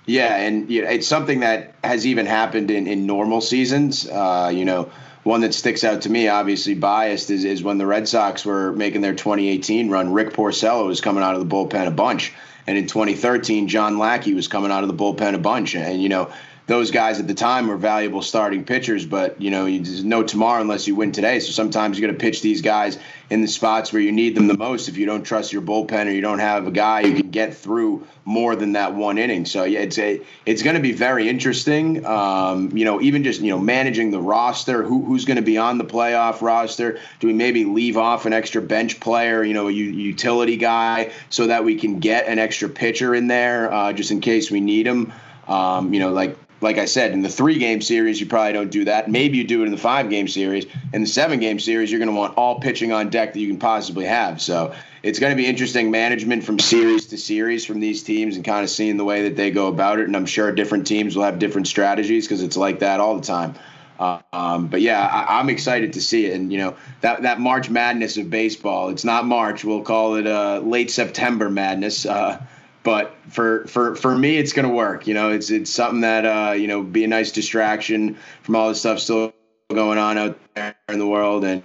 Yeah, 0.05 0.37
and 0.37 0.71
you 0.71 0.83
know, 0.83 0.91
it's 0.91 1.07
something 1.07 1.41
that 1.41 1.75
has 1.83 2.07
even 2.07 2.27
happened 2.27 2.71
in, 2.71 2.87
in 2.87 3.07
normal 3.07 3.41
seasons. 3.41 4.07
Uh, 4.07 4.53
you 4.55 4.67
know, 4.67 4.91
one 5.25 5.41
that 5.43 5.55
sticks 5.55 5.85
out 5.85 6.03
to 6.03 6.11
me, 6.11 6.29
obviously 6.29 6.75
biased, 6.75 7.31
is, 7.31 7.45
is 7.45 7.63
when 7.63 7.79
the 7.79 7.87
Red 7.87 8.09
Sox 8.09 8.45
were 8.45 8.73
making 8.73 9.01
their 9.01 9.15
2018 9.15 9.91
run. 9.91 10.13
Rick 10.13 10.33
Porcello 10.33 10.87
was 10.87 11.01
coming 11.01 11.23
out 11.23 11.35
of 11.35 11.41
the 11.41 11.55
bullpen 11.55 11.87
a 11.87 11.91
bunch. 11.91 12.33
And 12.67 12.77
in 12.77 12.87
2013, 12.87 13.69
John 13.69 13.99
Lackey 13.99 14.35
was 14.35 14.47
coming 14.47 14.71
out 14.71 14.85
of 14.85 14.89
the 14.89 14.95
bullpen 14.95 15.35
a 15.35 15.39
bunch. 15.39 15.75
And, 15.75 16.03
you 16.03 16.09
know, 16.09 16.31
those 16.69 16.91
guys 16.91 17.19
at 17.19 17.27
the 17.27 17.35
time 17.35 17.67
were 17.67 17.79
valuable 17.79 18.21
starting 18.21 18.63
pitchers, 18.63 19.07
but 19.07 19.41
you 19.41 19.51
know, 19.51 19.65
there's 19.65 20.05
no 20.05 20.23
tomorrow 20.23 20.61
unless 20.61 20.87
you 20.87 20.95
win 20.95 21.13
today. 21.13 21.41
So 21.41 21.51
sometimes 21.51 21.99
you're 21.99 22.07
going 22.07 22.17
to 22.17 22.23
pitch 22.23 22.43
these 22.43 22.61
guys 22.61 22.99
in 23.31 23.41
the 23.41 23.49
spots 23.49 23.91
where 23.91 24.03
you 24.03 24.13
need 24.13 24.35
them 24.35 24.49
the 24.49 24.57
most. 24.57 24.87
If 24.87 24.99
you 24.99 25.07
don't 25.07 25.23
trust 25.23 25.51
your 25.51 25.63
bullpen 25.63 26.07
or 26.07 26.11
you 26.11 26.21
don't 26.21 26.41
have 26.41 26.67
a 26.67 26.71
guy 26.71 27.05
who 27.05 27.15
can 27.15 27.31
get 27.31 27.55
through 27.55 28.07
more 28.27 28.55
than 28.55 28.73
that 28.73 28.95
one 28.95 29.17
inning, 29.17 29.47
so 29.47 29.65
yeah, 29.65 29.81
it's 29.81 29.99
a 29.99 30.21
it's 30.45 30.63
going 30.63 30.77
to 30.77 30.83
be 30.83 30.93
very 30.93 31.27
interesting. 31.27 32.05
Um, 32.05 32.77
you 32.77 32.85
know, 32.85 33.01
even 33.01 33.25
just 33.25 33.41
you 33.41 33.51
know 33.51 33.59
managing 33.59 34.11
the 34.11 34.21
roster, 34.21 34.83
who 34.83 35.03
who's 35.07 35.25
going 35.25 35.39
to 35.39 35.43
be 35.43 35.57
on 35.57 35.79
the 35.79 35.87
playoff 35.87 36.43
roster? 36.43 37.01
Do 37.19 37.29
we 37.29 37.33
maybe 37.33 37.65
leave 37.65 37.97
off 37.97 38.27
an 38.27 38.35
extra 38.35 38.61
bench 38.61 39.01
player? 39.01 39.43
You 39.43 39.55
know, 39.55 39.69
a 39.69 39.73
utility 39.73 40.59
guy, 40.59 41.13
so 41.31 41.47
that 41.47 41.65
we 41.65 41.77
can 41.77 41.99
get 41.99 42.27
an 42.27 42.39
extra 42.39 42.69
pitcher 42.69 43.15
in 43.15 43.27
there 43.27 43.73
uh, 43.73 43.95
just 43.95 44.11
in 44.11 44.21
case 44.21 44.51
we 44.51 44.61
need 44.61 44.87
him. 44.87 45.15
Um, 45.47 45.95
you 45.95 46.01
know, 46.01 46.13
like 46.13 46.37
like 46.61 46.79
I 46.79 46.87
said, 46.87 47.13
in 47.13 47.23
the 47.23 47.29
three 47.29 47.59
game 47.59 47.81
series, 47.81 48.21
you 48.21 48.27
probably 48.27 48.53
don't 48.53 48.71
do 48.71 48.85
that. 48.87 49.11
Maybe 49.11 49.39
you 49.39 49.45
do 49.45 49.63
it 49.63 49.67
in 49.67 49.71
the 49.71 49.79
five 49.79 50.11
game 50.11 50.27
series. 50.27 50.67
In 50.93 51.03
the 51.03 51.07
seven 51.07 51.39
game 51.39 51.61
series, 51.61 51.91
you're 51.91 52.01
going 52.01 52.11
to 52.11 52.17
want 52.17 52.37
all 52.37 52.61
pitching 52.61 52.93
on 52.93 53.11
deck 53.11 53.33
that 53.33 53.39
you 53.39 53.49
can 53.49 53.59
possibly 53.59 54.07
have. 54.07 54.41
So 54.41 54.75
it's 55.03 55.19
going 55.19 55.31
to 55.31 55.37
be 55.37 55.47
interesting 55.47 55.91
management 55.91 56.45
from 56.45 56.59
series 56.59 57.07
to 57.07 57.19
series 57.19 57.65
from 57.65 57.79
these 57.79 58.03
teams 58.03 58.37
and 58.37 58.45
kind 58.45 58.65
of 58.65 58.71
seeing 58.71 58.97
the 58.97 59.05
way 59.05 59.23
that 59.25 59.37
they 59.37 59.51
go 59.51 59.69
about 59.69 60.01
it. 60.01 60.07
And 60.07 60.17
I'm 60.17 60.27
sure 60.27 60.51
different 60.51 60.87
teams 60.87 61.15
will 61.15 61.25
have 61.25 61.39
different 61.39 61.69
strategies 61.69 62.27
because 62.27 62.43
it's 62.43 62.57
like 62.57 62.81
that 62.81 62.99
all 62.99 63.17
the 63.17 63.27
time. 63.27 63.55
Um, 64.01 64.69
but 64.69 64.81
yeah, 64.81 65.05
I, 65.05 65.41
am 65.41 65.51
excited 65.51 65.95
to 65.95 66.01
see 66.01 66.27
it. 66.27 66.35
And 66.35 66.53
you 66.53 66.59
know 66.59 66.77
that 67.01 67.23
that 67.23 67.41
March 67.41 67.69
Madness 67.69 68.17
of 68.17 68.31
baseball. 68.31 68.91
It's 68.91 69.05
not 69.05 69.27
March. 69.27 69.65
We'll 69.65 69.83
call 69.83 70.15
it 70.15 70.27
uh, 70.27 70.61
late 70.61 70.91
September 70.91 71.51
madness. 71.51 72.07
Uh, 72.07 72.41
but 72.89 73.15
for 73.29 73.67
for 73.67 73.95
for 73.97 74.17
me, 74.17 74.39
it's 74.39 74.55
going 74.55 74.67
to 74.67 74.73
work. 74.73 75.07
You 75.07 75.13
know, 75.13 75.31
it's 75.31 75.51
it's 75.51 75.71
something 75.71 76.01
that 76.01 76.25
uh, 76.25 76.53
you 76.53 76.67
know 76.67 76.83
be 76.83 77.05
a 77.05 77.07
nice 77.07 77.31
distraction 77.31 78.17
from 78.41 78.57
all 78.57 78.71
the 78.71 78.75
stuff 78.75 78.99
still 78.99 79.35
going 79.69 79.99
on 79.99 80.17
out 80.17 80.39
there 80.55 80.75
in 80.89 80.99
the 80.99 81.07
world, 81.07 81.45
and 81.45 81.63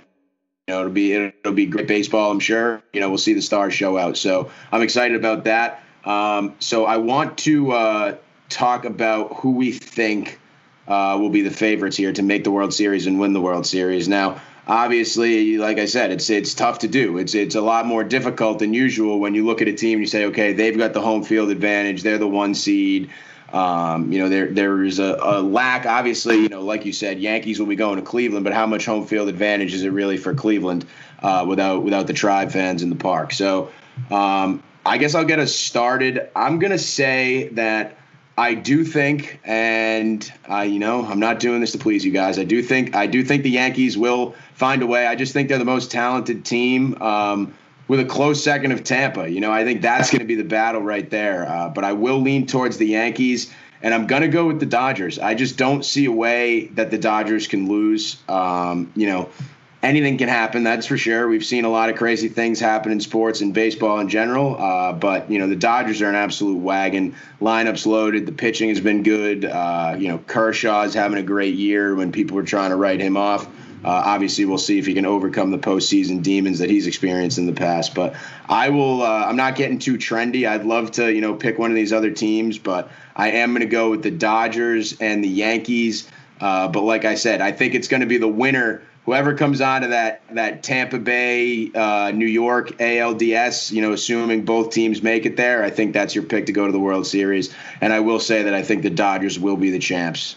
you 0.67 0.73
know 0.73 0.81
it'll 0.81 0.91
be 0.91 1.13
it'll 1.13 1.53
be 1.53 1.65
great 1.65 1.87
baseball. 1.87 2.29
I'm 2.29 2.41
sure. 2.41 2.83
You 2.91 2.99
know, 2.99 3.07
we'll 3.07 3.17
see 3.17 3.33
the 3.33 3.41
stars 3.41 3.73
show 3.73 3.97
out. 3.97 4.17
So 4.17 4.51
I'm 4.69 4.81
excited 4.81 5.15
about 5.15 5.45
that. 5.45 5.81
Um, 6.03 6.55
so 6.59 6.83
I 6.83 6.97
want 6.97 7.37
to 7.37 7.71
uh, 7.71 8.17
talk 8.49 8.83
about 8.83 9.37
who 9.37 9.51
we 9.51 9.71
think 9.71 10.41
uh, 10.89 11.17
will 11.21 11.29
be 11.29 11.41
the 11.41 11.51
favorites 11.51 11.95
here 11.95 12.11
to 12.11 12.21
make 12.21 12.43
the 12.43 12.51
World 12.51 12.73
Series 12.73 13.07
and 13.07 13.17
win 13.17 13.31
the 13.31 13.39
World 13.39 13.65
Series. 13.65 14.09
Now, 14.09 14.41
obviously, 14.67 15.57
like 15.57 15.77
I 15.77 15.85
said, 15.85 16.11
it's 16.11 16.29
it's 16.29 16.53
tough 16.53 16.79
to 16.79 16.87
do. 16.87 17.17
It's 17.17 17.35
it's 17.35 17.55
a 17.55 17.61
lot 17.61 17.85
more 17.85 18.03
difficult 18.03 18.59
than 18.59 18.73
usual 18.73 19.19
when 19.19 19.35
you 19.35 19.45
look 19.45 19.61
at 19.61 19.67
a 19.67 19.73
team 19.73 19.97
and 19.97 20.01
you 20.01 20.07
say, 20.07 20.25
okay, 20.25 20.53
they've 20.53 20.77
got 20.77 20.93
the 20.93 21.01
home 21.01 21.23
field 21.23 21.49
advantage. 21.49 22.03
They're 22.03 22.17
the 22.17 22.27
one 22.27 22.55
seed. 22.55 23.09
Um, 23.51 24.11
you 24.11 24.19
know, 24.19 24.29
there 24.29 24.47
there 24.47 24.83
is 24.83 24.99
a, 24.99 25.17
a, 25.21 25.41
lack. 25.41 25.85
Obviously, 25.85 26.37
you 26.37 26.49
know, 26.49 26.61
like 26.61 26.85
you 26.85 26.93
said, 26.93 27.19
Yankees 27.19 27.59
will 27.59 27.67
be 27.67 27.75
going 27.75 27.97
to 27.97 28.01
Cleveland, 28.01 28.43
but 28.43 28.53
how 28.53 28.65
much 28.65 28.85
home 28.85 29.05
field 29.05 29.29
advantage 29.29 29.73
is 29.73 29.83
it 29.83 29.89
really 29.89 30.17
for 30.17 30.33
Cleveland 30.33 30.85
uh, 31.21 31.45
without 31.47 31.83
without 31.83 32.07
the 32.07 32.13
Tribe 32.13 32.51
fans 32.51 32.81
in 32.81 32.89
the 32.89 32.95
park? 32.95 33.31
So, 33.31 33.69
um, 34.09 34.63
I 34.85 34.97
guess 34.97 35.13
I'll 35.13 35.25
get 35.25 35.37
us 35.39 35.53
started. 35.53 36.29
I'm 36.35 36.57
gonna 36.57 36.79
say 36.79 37.49
that 37.49 37.97
I 38.37 38.55
do 38.55 38.83
think, 38.83 39.39
and 39.43 40.31
I, 40.47 40.63
you 40.63 40.79
know, 40.79 41.05
I'm 41.05 41.19
not 41.19 41.39
doing 41.39 41.61
this 41.61 41.71
to 41.73 41.77
please 41.77 42.03
you 42.03 42.11
guys. 42.11 42.39
I 42.39 42.43
do 42.43 42.63
think, 42.63 42.95
I 42.95 43.05
do 43.05 43.23
think 43.23 43.43
the 43.43 43.51
Yankees 43.51 43.95
will 43.95 44.33
find 44.55 44.81
a 44.81 44.87
way. 44.87 45.05
I 45.05 45.15
just 45.15 45.33
think 45.33 45.49
they're 45.49 45.59
the 45.59 45.65
most 45.65 45.91
talented 45.91 46.43
team, 46.43 46.99
um, 46.99 47.53
with 47.87 47.99
a 47.99 48.05
close 48.05 48.43
second 48.43 48.71
of 48.71 48.83
Tampa. 48.83 49.29
You 49.29 49.39
know, 49.39 49.51
I 49.51 49.63
think 49.63 49.81
that's 49.81 50.09
going 50.09 50.21
to 50.21 50.25
be 50.25 50.35
the 50.35 50.43
battle 50.43 50.81
right 50.81 51.07
there. 51.09 51.47
Uh, 51.47 51.69
but 51.69 51.83
I 51.83 51.93
will 51.93 52.19
lean 52.19 52.47
towards 52.47 52.77
the 52.77 52.87
Yankees, 52.87 53.53
and 53.83 53.93
I'm 53.93 54.07
going 54.07 54.23
to 54.23 54.27
go 54.29 54.47
with 54.47 54.59
the 54.59 54.65
Dodgers. 54.65 55.19
I 55.19 55.35
just 55.35 55.57
don't 55.57 55.85
see 55.85 56.05
a 56.05 56.11
way 56.11 56.67
that 56.67 56.89
the 56.89 56.97
Dodgers 56.97 57.47
can 57.47 57.67
lose. 57.67 58.17
Um, 58.29 58.91
you 58.95 59.05
know, 59.05 59.29
anything 59.83 60.17
can 60.17 60.29
happen. 60.29 60.63
That's 60.63 60.87
for 60.87 60.97
sure. 60.97 61.27
We've 61.27 61.45
seen 61.45 61.65
a 61.65 61.69
lot 61.69 61.89
of 61.89 61.97
crazy 61.97 62.29
things 62.29 62.59
happen 62.59 62.91
in 62.91 63.01
sports 63.01 63.41
and 63.41 63.53
baseball 63.53 63.99
in 63.99 64.07
general. 64.09 64.59
Uh, 64.59 64.93
but 64.93 65.29
you 65.29 65.37
know, 65.37 65.47
the 65.47 65.55
Dodgers 65.55 66.01
are 66.01 66.09
an 66.09 66.15
absolute 66.15 66.57
wagon. 66.57 67.15
Lineups 67.41 67.85
loaded. 67.85 68.25
The 68.25 68.31
pitching 68.31 68.69
has 68.69 68.79
been 68.79 69.03
good. 69.03 69.45
Uh, 69.45 69.95
you 69.99 70.07
know, 70.07 70.17
Kershaw's 70.17 70.93
having 70.93 71.17
a 71.19 71.23
great 71.23 71.55
year 71.55 71.93
when 71.93 72.11
people 72.11 72.35
were 72.35 72.43
trying 72.43 72.71
to 72.71 72.77
write 72.77 73.01
him 73.01 73.17
off. 73.17 73.45
Uh, 73.85 74.01
obviously, 74.05 74.45
we'll 74.45 74.57
see 74.57 74.79
if 74.79 74.85
he 74.85 74.93
can 74.93 75.05
overcome 75.05 75.51
the 75.51 75.57
postseason 75.57 76.23
demons 76.23 76.59
that 76.59 76.69
he's 76.69 76.87
experienced 76.87 77.37
in 77.37 77.45
the 77.45 77.53
past. 77.53 77.93
But 77.93 78.15
I 78.47 78.69
will. 78.69 79.03
Uh, 79.03 79.25
I'm 79.25 79.35
not 79.35 79.55
getting 79.55 79.77
too 79.77 79.97
trendy. 79.97 80.47
I'd 80.47 80.63
love 80.63 80.91
to, 80.91 81.13
you 81.13 81.19
know, 81.19 81.33
pick 81.33 81.59
one 81.59 81.69
of 81.69 81.75
these 81.75 81.91
other 81.91 82.09
teams, 82.09 82.57
but 82.57 82.89
I 83.13 83.31
am 83.31 83.51
going 83.51 83.59
to 83.59 83.65
go 83.65 83.89
with 83.89 84.01
the 84.01 84.11
Dodgers 84.11 84.97
and 85.01 85.21
the 85.21 85.27
Yankees. 85.27 86.09
Uh, 86.39 86.69
but 86.69 86.83
like 86.83 87.03
I 87.03 87.15
said, 87.15 87.41
I 87.41 87.51
think 87.51 87.75
it's 87.75 87.89
going 87.89 88.01
to 88.01 88.07
be 88.07 88.17
the 88.17 88.27
winner 88.27 88.83
whoever 89.05 89.33
comes 89.33 89.61
out 89.61 89.83
of 89.83 89.89
that 89.89 90.21
that 90.31 90.63
Tampa 90.63 90.97
Bay, 90.97 91.71
uh, 91.73 92.11
New 92.11 92.25
York 92.25 92.77
ALDS, 92.79 93.71
you 93.71 93.81
know, 93.81 93.93
assuming 93.93 94.45
both 94.45 94.71
teams 94.71 95.01
make 95.01 95.25
it 95.25 95.37
there, 95.37 95.63
I 95.63 95.69
think 95.69 95.93
that's 95.93 96.15
your 96.15 96.23
pick 96.23 96.45
to 96.47 96.51
go 96.51 96.65
to 96.65 96.71
the 96.71 96.79
World 96.79 97.05
Series. 97.05 97.53
And 97.81 97.93
I 97.93 97.99
will 97.99 98.19
say 98.19 98.43
that 98.43 98.53
I 98.53 98.63
think 98.63 98.83
the 98.83 98.89
Dodgers 98.89 99.39
will 99.39 99.57
be 99.57 99.69
the 99.69 99.79
champs. 99.79 100.35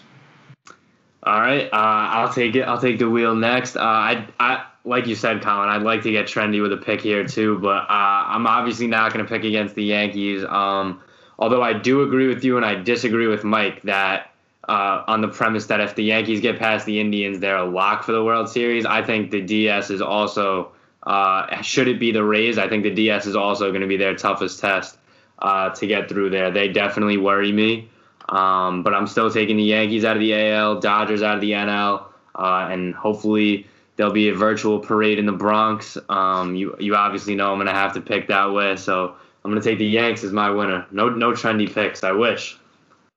All 1.23 1.41
right, 1.41 1.65
uh, 1.65 1.69
I'll 1.73 2.31
take 2.33 2.55
it. 2.55 2.61
I'll 2.61 2.79
take 2.79 2.99
the 2.99 3.09
wheel 3.09 3.35
next. 3.35 3.75
Uh, 3.75 3.81
I, 3.81 4.27
I, 4.39 4.65
like 4.85 5.07
you 5.07 5.15
said, 5.15 5.41
Colin, 5.41 5.67
I'd 5.67 5.81
like 5.81 6.03
to 6.03 6.11
get 6.11 6.27
trendy 6.27 6.61
with 6.61 6.71
a 6.71 6.77
pick 6.77 7.01
here 7.01 7.25
too, 7.25 7.59
but 7.59 7.83
uh, 7.83 8.23
I'm 8.27 8.47
obviously 8.47 8.87
not 8.87 9.11
going 9.13 9.25
to 9.25 9.29
pick 9.29 9.43
against 9.43 9.75
the 9.75 9.83
Yankees. 9.83 10.45
Um, 10.47 11.01
although 11.37 11.61
I 11.61 11.73
do 11.73 12.03
agree 12.03 12.27
with 12.27 12.45
you, 12.45 12.55
and 12.55 12.65
I 12.65 12.75
disagree 12.75 13.27
with 13.27 13.43
Mike 13.43 13.81
that 13.81 14.26
uh, 14.67 15.03
on 15.07 15.21
the 15.21 15.27
premise 15.27 15.67
that 15.67 15.79
if 15.79 15.95
the 15.95 16.03
Yankees 16.03 16.41
get 16.41 16.59
past 16.59 16.85
the 16.85 16.99
Indians, 16.99 17.39
they're 17.39 17.57
a 17.57 17.65
lock 17.65 18.03
for 18.03 18.11
the 18.11 18.23
World 18.23 18.49
Series. 18.49 18.85
I 18.85 19.01
think 19.01 19.31
the 19.31 19.41
DS 19.41 19.89
is 19.89 20.01
also, 20.01 20.71
uh, 21.03 21.61
should 21.61 21.87
it 21.87 21.99
be 21.99 22.11
the 22.11 22.23
Rays, 22.23 22.57
I 22.57 22.67
think 22.67 22.83
the 22.83 22.93
DS 22.93 23.25
is 23.25 23.35
also 23.35 23.69
going 23.69 23.81
to 23.81 23.87
be 23.87 23.97
their 23.97 24.15
toughest 24.15 24.59
test 24.59 24.97
uh, 25.39 25.69
to 25.69 25.87
get 25.87 26.09
through 26.09 26.31
there. 26.31 26.51
They 26.51 26.67
definitely 26.67 27.17
worry 27.17 27.51
me. 27.51 27.89
Um, 28.29 28.83
but 28.83 28.93
I'm 28.93 29.07
still 29.07 29.31
taking 29.31 29.57
the 29.57 29.63
Yankees 29.63 30.03
out 30.03 30.17
of 30.17 30.19
the 30.19 30.33
AL, 30.33 30.81
Dodgers 30.81 31.23
out 31.23 31.35
of 31.35 31.41
the 31.41 31.51
NL, 31.51 32.03
uh, 32.35 32.67
and 32.69 32.93
hopefully 32.93 33.67
there'll 33.95 34.11
be 34.11 34.29
a 34.29 34.35
virtual 34.35 34.79
parade 34.79 35.17
in 35.17 35.25
the 35.25 35.31
Bronx. 35.31 35.97
Um, 36.09 36.55
you 36.55 36.75
you 36.77 36.95
obviously 36.95 37.35
know 37.35 37.51
I'm 37.51 37.57
going 37.57 37.67
to 37.67 37.73
have 37.73 37.93
to 37.93 38.01
pick 38.01 38.27
that 38.27 38.51
way, 38.51 38.75
so 38.75 39.15
I'm 39.45 39.51
going 39.51 39.61
to 39.61 39.69
take 39.69 39.79
the 39.79 39.85
Yanks 39.85 40.25
as 40.25 40.33
my 40.33 40.49
winner. 40.49 40.85
No 40.91 41.07
no 41.09 41.31
trendy 41.31 41.73
picks. 41.73 42.03
I 42.03 42.11
wish. 42.11 42.57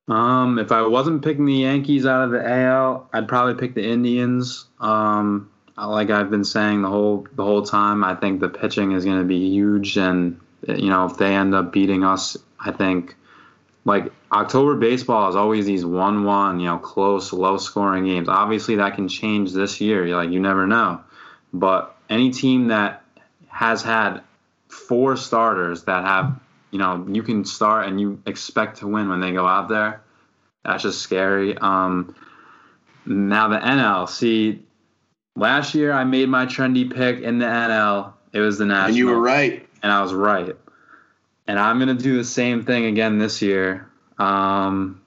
Um, 0.08 0.58
if 0.58 0.72
I 0.72 0.82
wasn't 0.82 1.22
picking 1.22 1.46
the 1.46 1.54
Yankees 1.54 2.04
out 2.04 2.24
of 2.24 2.30
the 2.30 2.48
AL, 2.48 3.08
I'd 3.12 3.28
probably 3.28 3.54
pick 3.54 3.74
the 3.74 3.86
Indians. 3.86 4.66
Um, 4.80 5.50
like 5.76 6.10
I've 6.10 6.30
been 6.30 6.44
saying 6.44 6.82
the 6.82 6.88
whole 6.88 7.26
the 7.34 7.44
whole 7.44 7.62
time, 7.62 8.04
I 8.04 8.14
think 8.14 8.40
the 8.40 8.48
pitching 8.48 8.92
is 8.92 9.04
going 9.04 9.18
to 9.18 9.24
be 9.24 9.50
huge, 9.50 9.96
and 9.96 10.40
you 10.66 10.90
know 10.90 11.06
if 11.06 11.16
they 11.16 11.34
end 11.34 11.54
up 11.54 11.72
beating 11.72 12.04
us, 12.04 12.36
I 12.58 12.72
think 12.72 13.16
like 13.84 14.12
October 14.30 14.76
baseball 14.76 15.28
is 15.30 15.36
always 15.36 15.66
these 15.66 15.84
one-one, 15.84 16.60
you 16.60 16.66
know, 16.66 16.78
close, 16.78 17.32
low-scoring 17.32 18.04
games. 18.04 18.28
Obviously, 18.28 18.76
that 18.76 18.94
can 18.94 19.08
change 19.08 19.52
this 19.52 19.80
year. 19.80 20.06
Like 20.14 20.30
you 20.30 20.40
never 20.40 20.66
know, 20.66 21.00
but 21.52 21.96
any 22.08 22.30
team 22.30 22.68
that 22.68 23.04
has 23.48 23.82
had 23.82 24.20
four 24.68 25.16
starters 25.16 25.84
that 25.84 26.04
have 26.04 26.38
you 26.70 26.78
know, 26.78 27.06
you 27.08 27.22
can 27.22 27.44
start 27.44 27.88
and 27.88 28.00
you 28.00 28.22
expect 28.26 28.78
to 28.78 28.86
win 28.86 29.08
when 29.08 29.20
they 29.20 29.32
go 29.32 29.46
out 29.46 29.68
there. 29.68 30.02
That's 30.64 30.82
just 30.82 31.00
scary. 31.00 31.56
Um, 31.56 32.14
now 33.06 33.48
the 33.48 33.58
NL. 33.58 34.08
See, 34.08 34.64
last 35.36 35.74
year 35.74 35.92
I 35.92 36.04
made 36.04 36.28
my 36.28 36.46
trendy 36.46 36.92
pick 36.92 37.22
in 37.22 37.38
the 37.38 37.46
NL. 37.46 38.12
It 38.32 38.40
was 38.40 38.58
the 38.58 38.66
National. 38.66 38.86
And 38.88 38.96
you 38.96 39.06
were 39.06 39.20
right. 39.20 39.66
And 39.82 39.90
I 39.90 40.02
was 40.02 40.12
right. 40.12 40.54
And 41.46 41.58
I'm 41.58 41.78
gonna 41.78 41.94
do 41.94 42.16
the 42.16 42.24
same 42.24 42.64
thing 42.64 42.84
again 42.84 43.18
this 43.18 43.42
year. 43.42 43.88
Um, 44.18 45.00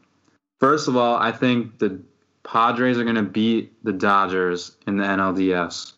first 0.60 0.88
of 0.88 0.98
all, 0.98 1.16
I 1.16 1.32
think 1.32 1.80
the 1.80 2.02
Padres 2.44 2.98
are 2.98 3.06
gonna 3.06 3.24
beat 3.24 3.72
the 3.84 3.94
Dodgers 3.94 4.76
in 4.86 4.98
the 4.98 5.06
NLDS. 5.06 5.94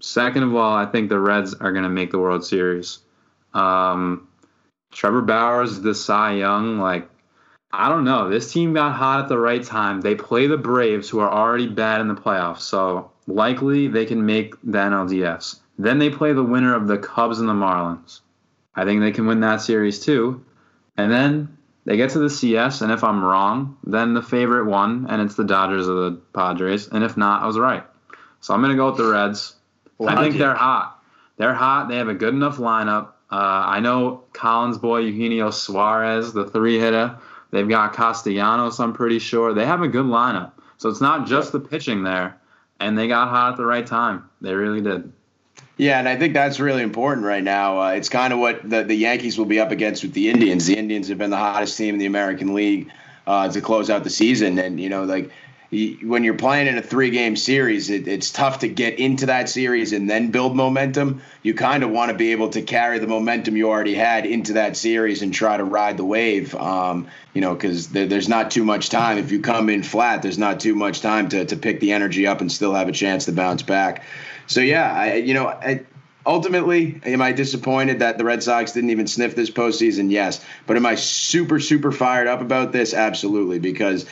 Second 0.00 0.42
of 0.42 0.54
all, 0.54 0.74
I 0.74 0.86
think 0.86 1.08
the 1.08 1.20
Reds 1.20 1.54
are 1.54 1.72
gonna 1.72 1.90
make 1.90 2.10
the 2.10 2.18
World 2.18 2.44
Series. 2.44 2.98
Um, 3.54 4.25
Trevor 4.96 5.20
Bauer's 5.20 5.82
the 5.82 5.94
Cy 5.94 6.36
Young. 6.36 6.78
Like, 6.78 7.06
I 7.70 7.90
don't 7.90 8.04
know. 8.04 8.30
This 8.30 8.50
team 8.50 8.72
got 8.72 8.94
hot 8.94 9.20
at 9.20 9.28
the 9.28 9.38
right 9.38 9.62
time. 9.62 10.00
They 10.00 10.14
play 10.14 10.46
the 10.46 10.56
Braves, 10.56 11.10
who 11.10 11.18
are 11.20 11.30
already 11.30 11.66
bad 11.66 12.00
in 12.00 12.08
the 12.08 12.14
playoffs. 12.14 12.60
So 12.60 13.10
likely 13.26 13.88
they 13.88 14.06
can 14.06 14.24
make 14.24 14.54
the 14.62 14.78
NLDS. 14.78 15.60
Then 15.78 15.98
they 15.98 16.08
play 16.08 16.32
the 16.32 16.42
winner 16.42 16.74
of 16.74 16.88
the 16.88 16.96
Cubs 16.96 17.40
and 17.40 17.48
the 17.48 17.52
Marlins. 17.52 18.20
I 18.74 18.86
think 18.86 19.02
they 19.02 19.12
can 19.12 19.26
win 19.26 19.40
that 19.40 19.60
series 19.60 20.00
too. 20.00 20.42
And 20.96 21.12
then 21.12 21.58
they 21.84 21.98
get 21.98 22.10
to 22.10 22.18
the 22.18 22.30
CS, 22.30 22.80
and 22.80 22.90
if 22.90 23.04
I'm 23.04 23.22
wrong, 23.22 23.76
then 23.84 24.14
the 24.14 24.22
favorite 24.22 24.64
won, 24.64 25.06
and 25.10 25.20
it's 25.20 25.34
the 25.34 25.44
Dodgers 25.44 25.88
or 25.90 26.10
the 26.10 26.12
Padres. 26.32 26.88
And 26.88 27.04
if 27.04 27.18
not, 27.18 27.42
I 27.42 27.46
was 27.46 27.58
right. 27.58 27.84
So 28.40 28.54
I'm 28.54 28.62
going 28.62 28.72
to 28.72 28.76
go 28.76 28.88
with 28.88 28.96
the 28.96 29.10
Reds. 29.10 29.54
I 30.00 30.22
think 30.22 30.38
they're 30.38 30.54
hot. 30.54 30.98
They're 31.36 31.54
hot. 31.54 31.88
They 31.90 31.96
have 31.96 32.08
a 32.08 32.14
good 32.14 32.32
enough 32.32 32.56
lineup. 32.56 33.12
Uh, 33.30 33.64
I 33.66 33.80
know 33.80 34.22
Colin's 34.32 34.78
boy 34.78 34.98
Eugenio 34.98 35.50
Suarez, 35.50 36.32
the 36.32 36.46
three 36.46 36.78
hitter. 36.78 37.18
They've 37.50 37.68
got 37.68 37.94
Castellanos, 37.94 38.78
I'm 38.80 38.92
pretty 38.92 39.18
sure. 39.18 39.54
They 39.54 39.66
have 39.66 39.82
a 39.82 39.88
good 39.88 40.04
lineup. 40.04 40.52
So 40.78 40.88
it's 40.88 41.00
not 41.00 41.26
just 41.26 41.52
the 41.52 41.60
pitching 41.60 42.02
there. 42.02 42.36
And 42.78 42.98
they 42.98 43.08
got 43.08 43.28
hot 43.28 43.52
at 43.52 43.56
the 43.56 43.64
right 43.64 43.86
time. 43.86 44.28
They 44.40 44.52
really 44.54 44.82
did. 44.82 45.12
Yeah, 45.78 45.98
and 45.98 46.08
I 46.08 46.16
think 46.16 46.34
that's 46.34 46.60
really 46.60 46.82
important 46.82 47.26
right 47.26 47.42
now. 47.42 47.80
Uh, 47.80 47.90
it's 47.92 48.08
kind 48.08 48.32
of 48.32 48.38
what 48.38 48.68
the, 48.68 48.82
the 48.82 48.94
Yankees 48.94 49.38
will 49.38 49.46
be 49.46 49.60
up 49.60 49.70
against 49.70 50.02
with 50.02 50.12
the 50.12 50.28
Indians. 50.28 50.66
The 50.66 50.76
Indians 50.76 51.08
have 51.08 51.18
been 51.18 51.30
the 51.30 51.36
hottest 51.36 51.76
team 51.76 51.94
in 51.94 51.98
the 51.98 52.06
American 52.06 52.54
League 52.54 52.90
uh, 53.26 53.48
to 53.50 53.60
close 53.60 53.90
out 53.90 54.04
the 54.04 54.10
season. 54.10 54.58
And, 54.58 54.78
you 54.78 54.88
know, 54.88 55.04
like 55.04 55.30
when 55.70 56.22
you're 56.22 56.34
playing 56.34 56.68
in 56.68 56.78
a 56.78 56.82
three 56.82 57.10
game 57.10 57.34
series, 57.34 57.90
it, 57.90 58.06
it's 58.06 58.30
tough 58.30 58.60
to 58.60 58.68
get 58.68 58.98
into 59.00 59.26
that 59.26 59.48
series 59.48 59.92
and 59.92 60.08
then 60.08 60.30
build 60.30 60.54
momentum. 60.54 61.22
You 61.42 61.54
kind 61.54 61.82
of 61.82 61.90
want 61.90 62.12
to 62.12 62.16
be 62.16 62.32
able 62.32 62.50
to 62.50 62.62
carry 62.62 63.00
the 63.00 63.08
momentum 63.08 63.56
you 63.56 63.68
already 63.68 63.94
had 63.94 64.26
into 64.26 64.54
that 64.54 64.76
series 64.76 65.22
and 65.22 65.34
try 65.34 65.56
to 65.56 65.64
ride 65.64 65.96
the 65.96 66.04
wave. 66.04 66.54
Um, 66.54 67.08
you 67.34 67.40
know, 67.40 67.54
because 67.54 67.88
there, 67.88 68.06
there's 68.06 68.28
not 68.28 68.52
too 68.52 68.64
much 68.64 68.90
time. 68.90 69.18
If 69.18 69.32
you 69.32 69.40
come 69.40 69.68
in 69.68 69.82
flat, 69.82 70.22
there's 70.22 70.38
not 70.38 70.60
too 70.60 70.74
much 70.74 71.00
time 71.00 71.28
to, 71.30 71.44
to 71.44 71.56
pick 71.56 71.80
the 71.80 71.92
energy 71.92 72.26
up 72.26 72.40
and 72.40 72.50
still 72.50 72.74
have 72.74 72.88
a 72.88 72.92
chance 72.92 73.24
to 73.24 73.32
bounce 73.32 73.62
back. 73.62 74.04
So, 74.46 74.60
yeah, 74.60 74.92
I, 74.92 75.14
you 75.14 75.34
know, 75.34 75.48
I, 75.48 75.84
ultimately, 76.24 77.00
am 77.04 77.20
I 77.20 77.32
disappointed 77.32 77.98
that 77.98 78.18
the 78.18 78.24
Red 78.24 78.44
Sox 78.44 78.70
didn't 78.70 78.90
even 78.90 79.08
sniff 79.08 79.34
this 79.34 79.50
postseason? 79.50 80.12
Yes. 80.12 80.44
But 80.66 80.76
am 80.76 80.86
I 80.86 80.94
super, 80.94 81.58
super 81.58 81.90
fired 81.90 82.28
up 82.28 82.40
about 82.40 82.70
this? 82.70 82.94
Absolutely. 82.94 83.58
Because 83.58 84.06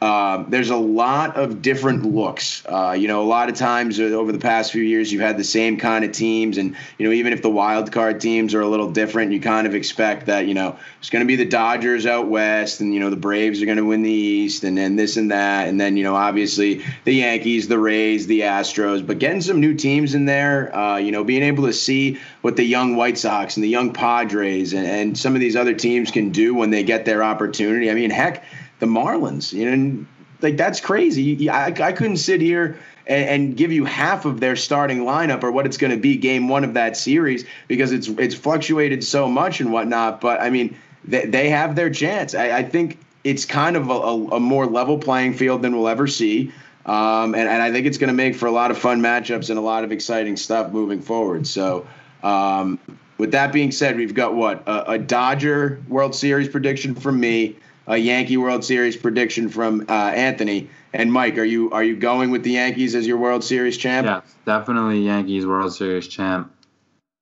uh, 0.00 0.44
there's 0.48 0.70
a 0.70 0.76
lot 0.76 1.36
of 1.36 1.60
different 1.60 2.06
looks. 2.06 2.64
Uh, 2.64 2.96
you 2.98 3.06
know, 3.06 3.22
a 3.22 3.28
lot 3.28 3.50
of 3.50 3.54
times 3.54 4.00
over 4.00 4.32
the 4.32 4.38
past 4.38 4.72
few 4.72 4.82
years, 4.82 5.12
you've 5.12 5.20
had 5.20 5.36
the 5.36 5.44
same 5.44 5.76
kind 5.76 6.06
of 6.06 6.12
teams, 6.12 6.56
and 6.56 6.74
you 6.96 7.06
know, 7.06 7.12
even 7.12 7.34
if 7.34 7.42
the 7.42 7.50
wild 7.50 7.92
card 7.92 8.18
teams 8.18 8.54
are 8.54 8.62
a 8.62 8.66
little 8.66 8.90
different, 8.90 9.30
you 9.30 9.40
kind 9.40 9.66
of 9.66 9.74
expect 9.74 10.24
that 10.24 10.46
you 10.46 10.54
know 10.54 10.78
it's 11.00 11.10
going 11.10 11.20
to 11.20 11.26
be 11.26 11.36
the 11.36 11.44
Dodgers 11.44 12.06
out 12.06 12.28
west, 12.28 12.80
and 12.80 12.94
you 12.94 13.00
know 13.00 13.10
the 13.10 13.16
Braves 13.16 13.60
are 13.60 13.66
going 13.66 13.76
to 13.76 13.84
win 13.84 14.02
the 14.02 14.10
East, 14.10 14.64
and 14.64 14.76
then 14.78 14.96
this 14.96 15.18
and 15.18 15.30
that, 15.32 15.68
and 15.68 15.78
then 15.78 15.98
you 15.98 16.04
know 16.04 16.16
obviously 16.16 16.82
the 17.04 17.12
Yankees, 17.12 17.68
the 17.68 17.78
Rays, 17.78 18.26
the 18.26 18.40
Astros, 18.40 19.06
but 19.06 19.18
getting 19.18 19.42
some 19.42 19.60
new 19.60 19.74
teams 19.74 20.14
in 20.14 20.24
there, 20.24 20.74
uh, 20.74 20.96
you 20.96 21.12
know, 21.12 21.24
being 21.24 21.42
able 21.42 21.66
to 21.66 21.74
see 21.74 22.18
what 22.40 22.56
the 22.56 22.64
young 22.64 22.96
White 22.96 23.18
Sox 23.18 23.58
and 23.58 23.64
the 23.64 23.68
young 23.68 23.92
Padres 23.92 24.72
and, 24.72 24.86
and 24.86 25.18
some 25.18 25.34
of 25.34 25.40
these 25.40 25.56
other 25.56 25.74
teams 25.74 26.10
can 26.10 26.30
do 26.30 26.54
when 26.54 26.70
they 26.70 26.82
get 26.82 27.04
their 27.04 27.22
opportunity. 27.22 27.90
I 27.90 27.94
mean, 27.94 28.08
heck 28.08 28.42
the 28.80 28.86
Marlins. 28.86 29.52
You 29.52 29.76
know, 29.76 30.06
like 30.42 30.56
that's 30.56 30.80
crazy. 30.80 31.48
I, 31.48 31.66
I 31.66 31.92
couldn't 31.92 32.16
sit 32.16 32.40
here 32.40 32.78
and, 33.06 33.28
and, 33.28 33.56
give 33.56 33.72
you 33.72 33.84
half 33.84 34.24
of 34.24 34.40
their 34.40 34.56
starting 34.56 35.00
lineup 35.00 35.42
or 35.42 35.52
what 35.52 35.66
it's 35.66 35.76
going 35.76 35.90
to 35.90 35.96
be 35.96 36.16
game 36.16 36.48
one 36.48 36.64
of 36.64 36.74
that 36.74 36.96
series 36.96 37.44
because 37.68 37.92
it's 37.92 38.08
it's 38.08 38.34
fluctuated 38.34 39.04
so 39.04 39.28
much 39.28 39.60
and 39.60 39.72
whatnot. 39.72 40.20
But 40.20 40.40
I 40.40 40.50
mean, 40.50 40.76
they, 41.04 41.26
they 41.26 41.50
have 41.50 41.76
their 41.76 41.90
chance. 41.90 42.34
I, 42.34 42.58
I 42.58 42.62
think 42.62 42.98
it's 43.24 43.44
kind 43.44 43.76
of 43.76 43.90
a, 43.90 43.92
a, 43.92 44.26
a, 44.36 44.40
more 44.40 44.66
level 44.66 44.98
playing 44.98 45.34
field 45.34 45.62
than 45.62 45.76
we'll 45.76 45.88
ever 45.88 46.06
see. 46.06 46.52
Um, 46.86 47.34
and, 47.34 47.48
and 47.48 47.62
I 47.62 47.70
think 47.70 47.86
it's 47.86 47.98
going 47.98 48.08
to 48.08 48.14
make 48.14 48.34
for 48.34 48.46
a 48.46 48.50
lot 48.50 48.70
of 48.70 48.78
fun 48.78 49.02
matchups 49.02 49.50
and 49.50 49.58
a 49.58 49.62
lot 49.62 49.84
of 49.84 49.92
exciting 49.92 50.36
stuff 50.36 50.72
moving 50.72 51.02
forward. 51.02 51.46
So, 51.46 51.86
um, 52.22 52.78
with 53.18 53.32
that 53.32 53.52
being 53.52 53.70
said, 53.70 53.96
we've 53.96 54.14
got 54.14 54.34
what 54.34 54.66
a, 54.66 54.92
a 54.92 54.98
Dodger 54.98 55.82
World 55.88 56.14
Series 56.14 56.48
prediction 56.48 56.94
from 56.94 57.20
me 57.20 57.56
a 57.90 57.98
Yankee 57.98 58.36
World 58.36 58.64
Series 58.64 58.96
prediction 58.96 59.48
from 59.48 59.86
uh, 59.88 59.92
Anthony. 59.92 60.70
And 60.92 61.12
Mike, 61.12 61.38
are 61.38 61.44
you 61.44 61.72
are 61.72 61.82
you 61.82 61.96
going 61.96 62.30
with 62.30 62.44
the 62.44 62.52
Yankees 62.52 62.94
as 62.94 63.06
your 63.06 63.18
World 63.18 63.44
Series 63.44 63.76
champ? 63.76 64.06
Yes, 64.06 64.22
definitely 64.46 65.00
Yankees 65.00 65.44
World 65.44 65.74
Series 65.74 66.06
champ. 66.06 66.52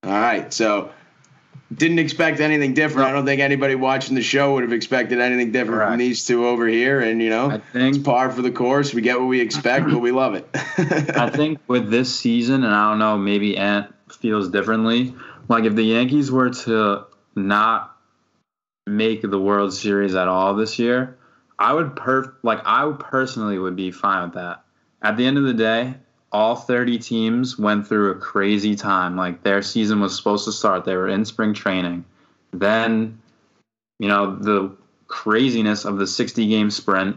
All 0.05 0.13
right, 0.13 0.53
so 0.53 0.91
didn't 1.75 1.99
expect 1.99 2.41
anything 2.41 2.75
different. 2.75 3.09
I 3.09 3.13
don't 3.13 3.27
think 3.27 3.41
anybody 3.41 3.75
watching 3.75 4.15
the 4.15 4.23
show 4.23 4.55
would 4.55 4.63
have 4.63 4.73
expected 4.73 5.21
anything 5.21 5.53
different 5.53 5.79
Correct. 5.79 5.93
from 5.93 5.99
these 5.99 6.25
two 6.25 6.47
over 6.47 6.67
here. 6.67 7.01
And 7.01 7.21
you 7.23 7.31
know, 7.31 7.51
I 7.51 7.59
think, 7.59 7.97
it's 7.97 8.05
par 8.05 8.31
for 8.31 8.43
the 8.43 8.51
course. 8.51 8.93
We 8.93 9.01
get 9.01 9.19
what 9.19 9.27
we 9.27 9.41
expect, 9.41 9.87
but 9.87 9.99
we 9.99 10.13
love 10.13 10.35
it. 10.35 10.49
I 10.55 11.31
think 11.31 11.61
with 11.67 11.91
this 11.91 12.15
season, 12.15 12.63
and 12.65 12.75
I 12.75 12.91
don't 12.91 12.99
know, 12.99 13.17
maybe 13.17 13.57
Ant 13.57 13.95
feels 14.11 14.51
differently. 14.51 15.15
Like 15.49 15.65
if 15.65 15.75
the 15.75 15.85
Yankees 15.85 16.31
were 16.31 16.51
to 16.51 17.07
not 17.35 17.98
make 18.89 19.23
the 19.23 19.41
World 19.41 19.75
Series 19.75 20.15
at 20.15 20.29
all 20.29 20.55
this 20.55 20.79
year, 20.79 21.17
I 21.59 21.73
would 21.73 21.97
per 21.97 22.35
like 22.43 22.61
I 22.65 22.91
personally 22.99 23.59
would 23.59 23.77
be 23.77 23.91
fine 23.91 24.25
with 24.25 24.35
that. 24.35 24.65
At 25.03 25.17
the 25.17 25.27
end 25.27 25.39
of 25.39 25.45
the 25.45 25.55
day, 25.55 25.95
all 26.31 26.57
30 26.57 26.99
teams 26.99 27.59
went 27.59 27.87
through 27.87 28.11
a 28.11 28.17
crazy 28.17 28.75
time. 28.77 29.17
Like 29.17 29.43
their 29.43 29.63
season 29.63 30.01
was 30.01 30.17
supposed 30.17 30.45
to 30.45 30.53
start. 30.53 30.85
They 30.85 30.97
were 30.97 31.09
in 31.09 31.25
spring 31.25 31.55
training. 31.55 32.05
Then, 32.53 33.21
you 33.99 34.09
know, 34.09 34.37
the 34.37 34.77
craziness 35.07 35.85
of 35.85 35.99
the 35.99 36.07
60 36.07 36.47
game 36.49 36.71
sprint. 36.71 37.17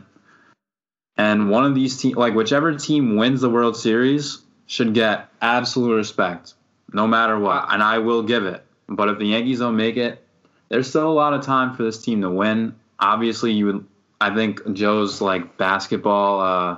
And 1.17 1.49
one 1.49 1.65
of 1.65 1.75
these 1.75 1.97
teams, 1.97 2.15
like 2.15 2.33
whichever 2.33 2.75
team 2.75 3.15
wins 3.15 3.41
the 3.41 3.49
World 3.49 3.77
Series, 3.77 4.39
should 4.65 4.93
get 4.93 5.29
absolute 5.41 5.95
respect, 5.95 6.53
no 6.93 7.05
matter 7.05 7.37
what. 7.37 7.65
And 7.69 7.83
I 7.83 7.99
will 7.99 8.23
give 8.23 8.45
it. 8.45 8.63
But 8.87 9.09
if 9.09 9.19
the 9.19 9.25
Yankees 9.25 9.59
don't 9.59 9.75
make 9.75 9.97
it, 9.97 10.25
there's 10.71 10.87
still 10.87 11.11
a 11.11 11.11
lot 11.11 11.33
of 11.33 11.41
time 11.41 11.75
for 11.75 11.83
this 11.83 12.01
team 12.01 12.21
to 12.21 12.29
win. 12.29 12.73
Obviously, 12.97 13.51
you 13.51 13.65
would. 13.65 13.85
I 14.21 14.33
think 14.33 14.73
Joe's 14.73 15.19
like 15.19 15.57
basketball. 15.57 16.39
Uh, 16.39 16.77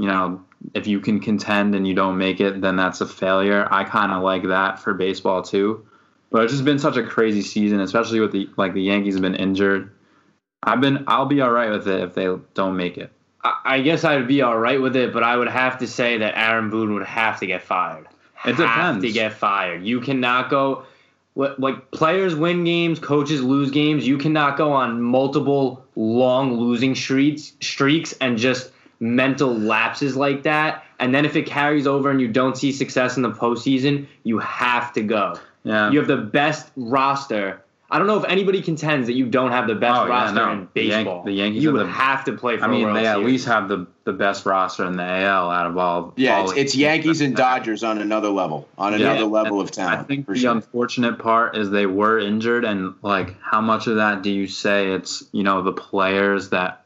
you 0.00 0.08
know, 0.08 0.44
if 0.74 0.88
you 0.88 0.98
can 1.00 1.20
contend 1.20 1.74
and 1.76 1.86
you 1.86 1.94
don't 1.94 2.18
make 2.18 2.40
it, 2.40 2.60
then 2.60 2.74
that's 2.74 3.00
a 3.00 3.06
failure. 3.06 3.68
I 3.70 3.84
kind 3.84 4.10
of 4.10 4.24
like 4.24 4.42
that 4.48 4.80
for 4.80 4.92
baseball 4.92 5.42
too. 5.42 5.86
But 6.30 6.42
it's 6.42 6.52
just 6.52 6.64
been 6.64 6.80
such 6.80 6.96
a 6.96 7.04
crazy 7.04 7.42
season, 7.42 7.80
especially 7.80 8.18
with 8.18 8.32
the 8.32 8.50
like 8.56 8.74
the 8.74 8.82
Yankees 8.82 9.14
have 9.14 9.22
been 9.22 9.36
injured. 9.36 9.92
I've 10.64 10.80
been. 10.80 11.04
I'll 11.06 11.26
be 11.26 11.40
all 11.40 11.52
right 11.52 11.70
with 11.70 11.86
it 11.86 12.00
if 12.00 12.14
they 12.14 12.28
don't 12.54 12.76
make 12.76 12.98
it. 12.98 13.12
I 13.64 13.80
guess 13.82 14.02
I'd 14.02 14.26
be 14.26 14.42
all 14.42 14.58
right 14.58 14.82
with 14.82 14.96
it, 14.96 15.12
but 15.12 15.22
I 15.22 15.36
would 15.36 15.46
have 15.46 15.78
to 15.78 15.86
say 15.86 16.18
that 16.18 16.36
Aaron 16.36 16.70
Boone 16.70 16.94
would 16.94 17.06
have 17.06 17.38
to 17.38 17.46
get 17.46 17.62
fired. 17.62 18.08
It 18.44 18.56
depends. 18.56 18.66
Have 18.66 19.00
to 19.02 19.12
get 19.12 19.34
fired. 19.34 19.84
You 19.84 20.00
cannot 20.00 20.50
go 20.50 20.84
like 21.36 21.90
players 21.90 22.34
win 22.34 22.64
games, 22.64 22.98
coaches 22.98 23.42
lose 23.42 23.70
games. 23.70 24.06
You 24.06 24.18
cannot 24.18 24.56
go 24.56 24.72
on 24.72 25.02
multiple 25.02 25.84
long 25.94 26.54
losing 26.58 26.94
streaks 26.94 27.52
streaks 27.60 28.14
and 28.20 28.38
just 28.38 28.72
mental 29.00 29.54
lapses 29.54 30.16
like 30.16 30.42
that. 30.44 30.84
And 30.98 31.14
then 31.14 31.26
if 31.26 31.36
it 31.36 31.46
carries 31.46 31.86
over 31.86 32.10
and 32.10 32.20
you 32.20 32.28
don't 32.28 32.56
see 32.56 32.72
success 32.72 33.16
in 33.16 33.22
the 33.22 33.30
postseason, 33.30 34.06
you 34.24 34.38
have 34.38 34.92
to 34.94 35.02
go. 35.02 35.38
Yeah. 35.64 35.90
You 35.90 35.98
have 35.98 36.08
the 36.08 36.16
best 36.16 36.70
roster 36.76 37.62
I 37.88 37.98
don't 37.98 38.08
know 38.08 38.18
if 38.18 38.24
anybody 38.24 38.62
contends 38.62 39.06
that 39.06 39.12
you 39.12 39.26
don't 39.26 39.52
have 39.52 39.68
the 39.68 39.76
best 39.76 40.00
oh, 40.00 40.08
roster 40.08 40.40
yeah, 40.40 40.46
no. 40.46 40.52
in 40.52 40.68
baseball. 40.74 41.22
The, 41.22 41.30
Yan- 41.30 41.52
the 41.52 41.58
Yankees 41.58 41.62
you 41.62 41.78
the, 41.78 41.86
have 41.86 42.24
to 42.24 42.32
play 42.32 42.56
for. 42.56 42.64
I 42.64 42.68
mean, 42.68 42.92
they 42.92 43.06
at 43.06 43.20
least 43.20 43.46
have 43.46 43.68
the, 43.68 43.86
the 44.02 44.12
best 44.12 44.44
roster 44.44 44.84
in 44.86 44.96
the 44.96 45.04
AL 45.04 45.50
out 45.50 45.66
of 45.66 45.78
all. 45.78 46.12
Yeah, 46.16 46.38
all 46.38 46.50
it's, 46.50 46.58
it's 46.58 46.74
Yankees 46.74 47.20
and 47.20 47.36
Dodgers 47.36 47.84
on 47.84 47.98
another 47.98 48.28
level, 48.28 48.68
on 48.76 48.94
another 48.94 49.20
yeah, 49.20 49.26
level 49.26 49.60
of 49.60 49.70
talent. 49.70 50.00
I 50.00 50.02
think 50.02 50.26
the 50.26 50.34
sure. 50.34 50.50
unfortunate 50.50 51.20
part 51.20 51.56
is 51.56 51.70
they 51.70 51.86
were 51.86 52.18
injured, 52.18 52.64
and 52.64 52.94
like, 53.02 53.40
how 53.40 53.60
much 53.60 53.86
of 53.86 53.96
that 53.96 54.22
do 54.22 54.30
you 54.30 54.48
say 54.48 54.92
it's 54.92 55.22
you 55.30 55.44
know 55.44 55.62
the 55.62 55.72
players 55.72 56.50
that 56.50 56.82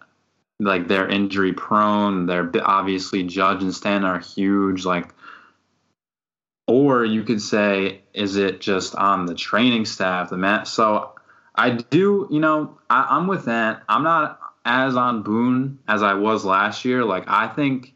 like 0.58 0.86
they're 0.86 1.08
injury 1.08 1.54
prone? 1.54 2.26
They're 2.26 2.50
obviously 2.62 3.22
Judge 3.22 3.62
and 3.62 3.74
Stan 3.74 4.04
are 4.04 4.18
huge, 4.18 4.84
like 4.84 5.14
or 6.70 7.04
you 7.04 7.24
could 7.24 7.42
say, 7.42 8.00
is 8.14 8.36
it 8.36 8.60
just 8.60 8.94
on 8.94 9.26
the 9.26 9.34
training 9.34 9.84
staff, 9.84 10.30
the 10.30 10.36
man? 10.36 10.64
So 10.66 11.14
I 11.52 11.70
do, 11.70 12.28
you 12.30 12.38
know, 12.38 12.78
I, 12.88 13.16
am 13.16 13.26
with 13.26 13.46
that. 13.46 13.82
I'm 13.88 14.04
not 14.04 14.38
as 14.64 14.94
on 14.94 15.24
Boone 15.24 15.80
as 15.88 16.04
I 16.04 16.14
was 16.14 16.44
last 16.44 16.84
year. 16.84 17.04
Like 17.04 17.24
I 17.26 17.48
think 17.48 17.92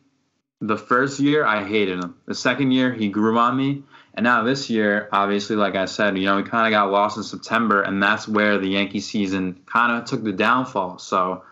the 0.60 0.76
first 0.76 1.20
year 1.20 1.44
I 1.44 1.64
hated 1.64 2.02
him. 2.02 2.16
The 2.26 2.34
second 2.34 2.72
year 2.72 2.92
he 2.92 3.08
grew 3.08 3.38
on 3.38 3.56
me. 3.56 3.84
And 4.14 4.24
now 4.24 4.42
this 4.42 4.68
year, 4.68 5.08
obviously, 5.12 5.54
like 5.54 5.76
I 5.76 5.84
said, 5.84 6.18
you 6.18 6.24
know, 6.24 6.38
we 6.38 6.42
kind 6.42 6.66
of 6.66 6.76
got 6.76 6.90
lost 6.90 7.16
in 7.16 7.22
September, 7.22 7.82
and 7.82 8.02
that's 8.02 8.28
where 8.28 8.58
the 8.58 8.68
Yankee 8.68 9.00
season 9.00 9.60
kind 9.66 9.92
of 9.92 10.08
took 10.08 10.22
the 10.22 10.32
downfall. 10.32 10.98
So 10.98 11.42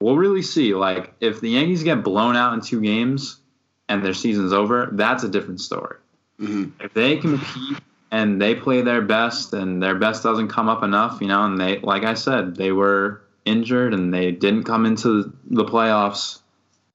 we'll 0.00 0.18
really 0.18 0.42
see. 0.42 0.74
Like, 0.74 1.14
if 1.20 1.40
the 1.40 1.48
Yankees 1.48 1.82
get 1.82 2.04
blown 2.04 2.36
out 2.36 2.52
in 2.52 2.60
two 2.60 2.82
games 2.82 3.40
and 3.88 4.04
their 4.04 4.12
season's 4.12 4.52
over, 4.52 4.90
that's 4.92 5.24
a 5.24 5.30
different 5.30 5.62
story. 5.62 5.96
Mm-hmm. 6.40 6.84
If 6.84 6.94
they 6.94 7.16
compete 7.16 7.78
and 8.10 8.40
they 8.40 8.54
play 8.54 8.82
their 8.82 9.02
best 9.02 9.52
and 9.52 9.82
their 9.82 9.94
best 9.94 10.22
doesn't 10.22 10.48
come 10.48 10.68
up 10.68 10.82
enough, 10.82 11.20
you 11.20 11.28
know, 11.28 11.44
and 11.44 11.60
they, 11.60 11.78
like 11.78 12.04
I 12.04 12.14
said, 12.14 12.56
they 12.56 12.72
were 12.72 13.22
injured 13.44 13.94
and 13.94 14.12
they 14.12 14.32
didn't 14.32 14.64
come 14.64 14.86
into 14.86 15.32
the 15.50 15.64
playoffs, 15.64 16.40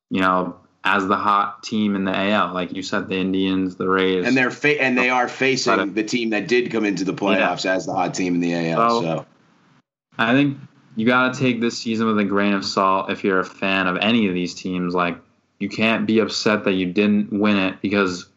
you 0.09 0.21
know, 0.21 0.55
as 0.83 1.07
the 1.07 1.15
hot 1.15 1.61
team 1.61 1.95
in 1.95 2.05
the 2.05 2.15
AL, 2.15 2.53
like 2.53 2.73
you 2.73 2.81
said, 2.81 3.09
the 3.09 3.17
Indians, 3.17 3.75
the 3.75 3.87
Rays, 3.87 4.25
and 4.25 4.35
they're 4.35 4.51
fa- 4.51 4.81
and 4.81 4.97
they 4.97 5.09
are 5.09 5.27
facing 5.27 5.93
the 5.93 6.03
team 6.03 6.29
that 6.29 6.47
did 6.47 6.71
come 6.71 6.85
into 6.85 7.03
the 7.03 7.13
playoffs 7.13 7.65
yeah. 7.65 7.75
as 7.75 7.85
the 7.85 7.93
hot 7.93 8.13
team 8.13 8.35
in 8.35 8.41
the 8.41 8.53
AL. 8.71 8.89
So, 8.89 9.01
so. 9.01 9.25
I 10.17 10.33
think 10.33 10.57
you 10.95 11.05
got 11.05 11.33
to 11.33 11.39
take 11.39 11.61
this 11.61 11.77
season 11.77 12.07
with 12.07 12.17
a 12.19 12.23
grain 12.23 12.53
of 12.53 12.65
salt 12.65 13.11
if 13.11 13.23
you're 13.23 13.39
a 13.39 13.45
fan 13.45 13.87
of 13.87 13.97
any 13.97 14.27
of 14.27 14.33
these 14.33 14.55
teams. 14.55 14.93
Like, 14.93 15.17
you 15.59 15.69
can't 15.69 16.07
be 16.07 16.19
upset 16.19 16.63
that 16.63 16.73
you 16.73 16.91
didn't 16.91 17.31
win 17.37 17.57
it 17.57 17.81
because 17.81 18.27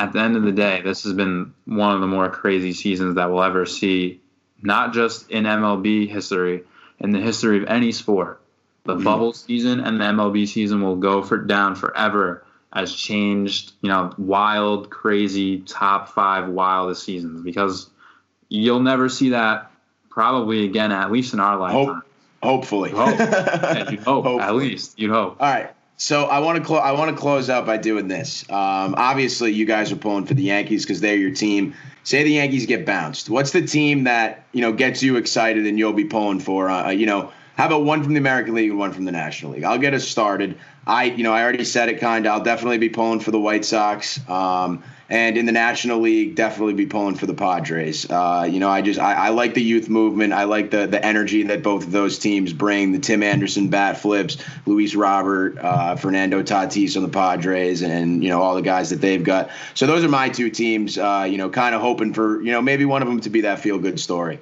at 0.00 0.14
the 0.14 0.18
end 0.18 0.34
of 0.34 0.42
the 0.44 0.52
day, 0.52 0.80
this 0.80 1.02
has 1.04 1.12
been 1.12 1.52
one 1.66 1.94
of 1.94 2.00
the 2.00 2.06
more 2.06 2.30
crazy 2.30 2.72
seasons 2.72 3.16
that 3.16 3.30
we'll 3.30 3.42
ever 3.42 3.66
see, 3.66 4.18
not 4.62 4.94
just 4.94 5.30
in 5.30 5.44
MLB 5.44 6.08
history, 6.08 6.62
in 6.98 7.10
the 7.10 7.20
history 7.20 7.58
of 7.58 7.68
any 7.68 7.92
sport. 7.92 8.40
The 8.84 8.94
mm-hmm. 8.94 9.04
bubble 9.04 9.32
season 9.34 9.80
and 9.80 10.00
the 10.00 10.04
MLB 10.06 10.48
season 10.48 10.80
will 10.80 10.96
go 10.96 11.22
for 11.22 11.36
down 11.36 11.74
forever 11.74 12.46
as 12.72 12.94
changed, 12.94 13.72
you 13.82 13.90
know, 13.90 14.14
wild, 14.16 14.88
crazy, 14.88 15.60
top 15.60 16.08
five 16.08 16.48
wildest 16.48 17.04
seasons 17.04 17.42
because 17.42 17.90
you'll 18.48 18.80
never 18.80 19.10
see 19.10 19.30
that 19.30 19.70
probably 20.08 20.64
again, 20.64 20.92
at 20.92 21.12
least 21.12 21.34
in 21.34 21.40
our 21.40 21.58
lifetime. 21.58 21.86
Hope, 21.86 22.04
hopefully. 22.42 22.90
Hope. 22.90 23.18
yeah, 23.18 23.90
you 23.90 23.98
hope, 23.98 24.24
hopefully. 24.24 24.40
at 24.40 24.54
least. 24.54 24.98
You 24.98 25.12
hope. 25.12 25.36
All 25.40 25.52
right. 25.52 25.70
So 26.00 26.24
I 26.24 26.38
want 26.38 26.56
to 26.56 26.64
close. 26.64 26.80
I 26.82 26.92
want 26.92 27.14
to 27.14 27.20
close 27.20 27.50
out 27.50 27.66
by 27.66 27.76
doing 27.76 28.08
this. 28.08 28.42
Um, 28.48 28.94
obviously, 28.96 29.52
you 29.52 29.66
guys 29.66 29.92
are 29.92 29.96
pulling 29.96 30.24
for 30.24 30.32
the 30.32 30.44
Yankees 30.44 30.82
because 30.82 31.02
they're 31.02 31.14
your 31.14 31.34
team. 31.34 31.74
Say 32.04 32.22
the 32.22 32.32
Yankees 32.32 32.64
get 32.64 32.86
bounced. 32.86 33.28
What's 33.28 33.50
the 33.50 33.60
team 33.60 34.04
that 34.04 34.46
you 34.52 34.62
know 34.62 34.72
gets 34.72 35.02
you 35.02 35.16
excited 35.16 35.66
and 35.66 35.78
you'll 35.78 35.92
be 35.92 36.06
pulling 36.06 36.40
for? 36.40 36.70
Uh, 36.70 36.88
you 36.88 37.04
know, 37.04 37.30
How 37.56 37.66
about 37.66 37.84
one 37.84 38.02
from 38.02 38.14
the 38.14 38.18
American 38.18 38.54
League 38.54 38.70
and 38.70 38.78
one 38.78 38.92
from 38.92 39.04
the 39.04 39.12
National 39.12 39.52
League? 39.52 39.64
I'll 39.64 39.78
get 39.78 39.92
us 39.92 40.06
started. 40.06 40.56
I, 40.86 41.04
you 41.04 41.22
know, 41.22 41.32
I 41.32 41.42
already 41.42 41.64
said 41.64 41.88
it 41.88 42.00
kind 42.00 42.26
of. 42.26 42.32
I'll 42.32 42.42
definitely 42.42 42.78
be 42.78 42.88
pulling 42.88 43.20
for 43.20 43.30
the 43.30 43.40
White 43.40 43.64
Sox. 43.64 44.18
Um, 44.28 44.82
and 45.10 45.36
in 45.36 45.44
the 45.44 45.52
National 45.52 45.98
League, 45.98 46.36
definitely 46.36 46.74
be 46.74 46.86
pulling 46.86 47.16
for 47.16 47.26
the 47.26 47.34
Padres. 47.34 48.08
Uh, 48.08 48.48
you 48.48 48.60
know, 48.60 48.70
I 48.70 48.80
just 48.80 49.00
I, 49.00 49.14
I, 49.14 49.28
like 49.30 49.54
the 49.54 49.62
youth 49.62 49.88
movement. 49.88 50.32
I 50.32 50.44
like 50.44 50.70
the 50.70 50.86
the 50.86 51.04
energy 51.04 51.42
that 51.42 51.64
both 51.64 51.84
of 51.84 51.90
those 51.90 52.18
teams 52.18 52.52
bring. 52.52 52.92
The 52.92 53.00
Tim 53.00 53.24
Anderson 53.24 53.68
bat 53.68 53.98
flips, 53.98 54.36
Luis 54.66 54.94
Robert, 54.94 55.58
uh, 55.58 55.96
Fernando 55.96 56.44
Tatis 56.44 56.96
on 56.96 57.02
the 57.02 57.08
Padres, 57.08 57.82
and 57.82 58.22
you 58.22 58.28
know 58.28 58.40
all 58.40 58.54
the 58.54 58.62
guys 58.62 58.90
that 58.90 59.00
they've 59.00 59.22
got. 59.22 59.50
So 59.74 59.88
those 59.88 60.04
are 60.04 60.08
my 60.08 60.28
two 60.28 60.48
teams. 60.48 60.96
Uh, 60.96 61.26
you 61.28 61.38
know, 61.38 61.50
kind 61.50 61.74
of 61.74 61.80
hoping 61.80 62.14
for 62.14 62.40
you 62.40 62.52
know 62.52 62.62
maybe 62.62 62.84
one 62.84 63.02
of 63.02 63.08
them 63.08 63.20
to 63.22 63.30
be 63.30 63.40
that 63.40 63.58
feel 63.58 63.78
good 63.78 63.98
story. 63.98 64.38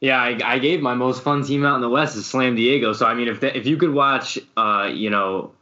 Yeah, 0.00 0.20
I, 0.20 0.38
I, 0.44 0.58
gave 0.58 0.82
my 0.82 0.94
most 0.94 1.22
fun 1.22 1.42
team 1.42 1.64
out 1.64 1.76
in 1.76 1.80
the 1.80 1.88
West 1.88 2.16
is 2.16 2.26
Slam 2.26 2.54
Diego. 2.54 2.92
So 2.92 3.06
I 3.06 3.14
mean, 3.14 3.28
if 3.28 3.42
if 3.42 3.66
you 3.66 3.78
could 3.78 3.94
watch, 3.94 4.38
uh, 4.56 4.90
you 4.92 5.08
know, 5.08 5.52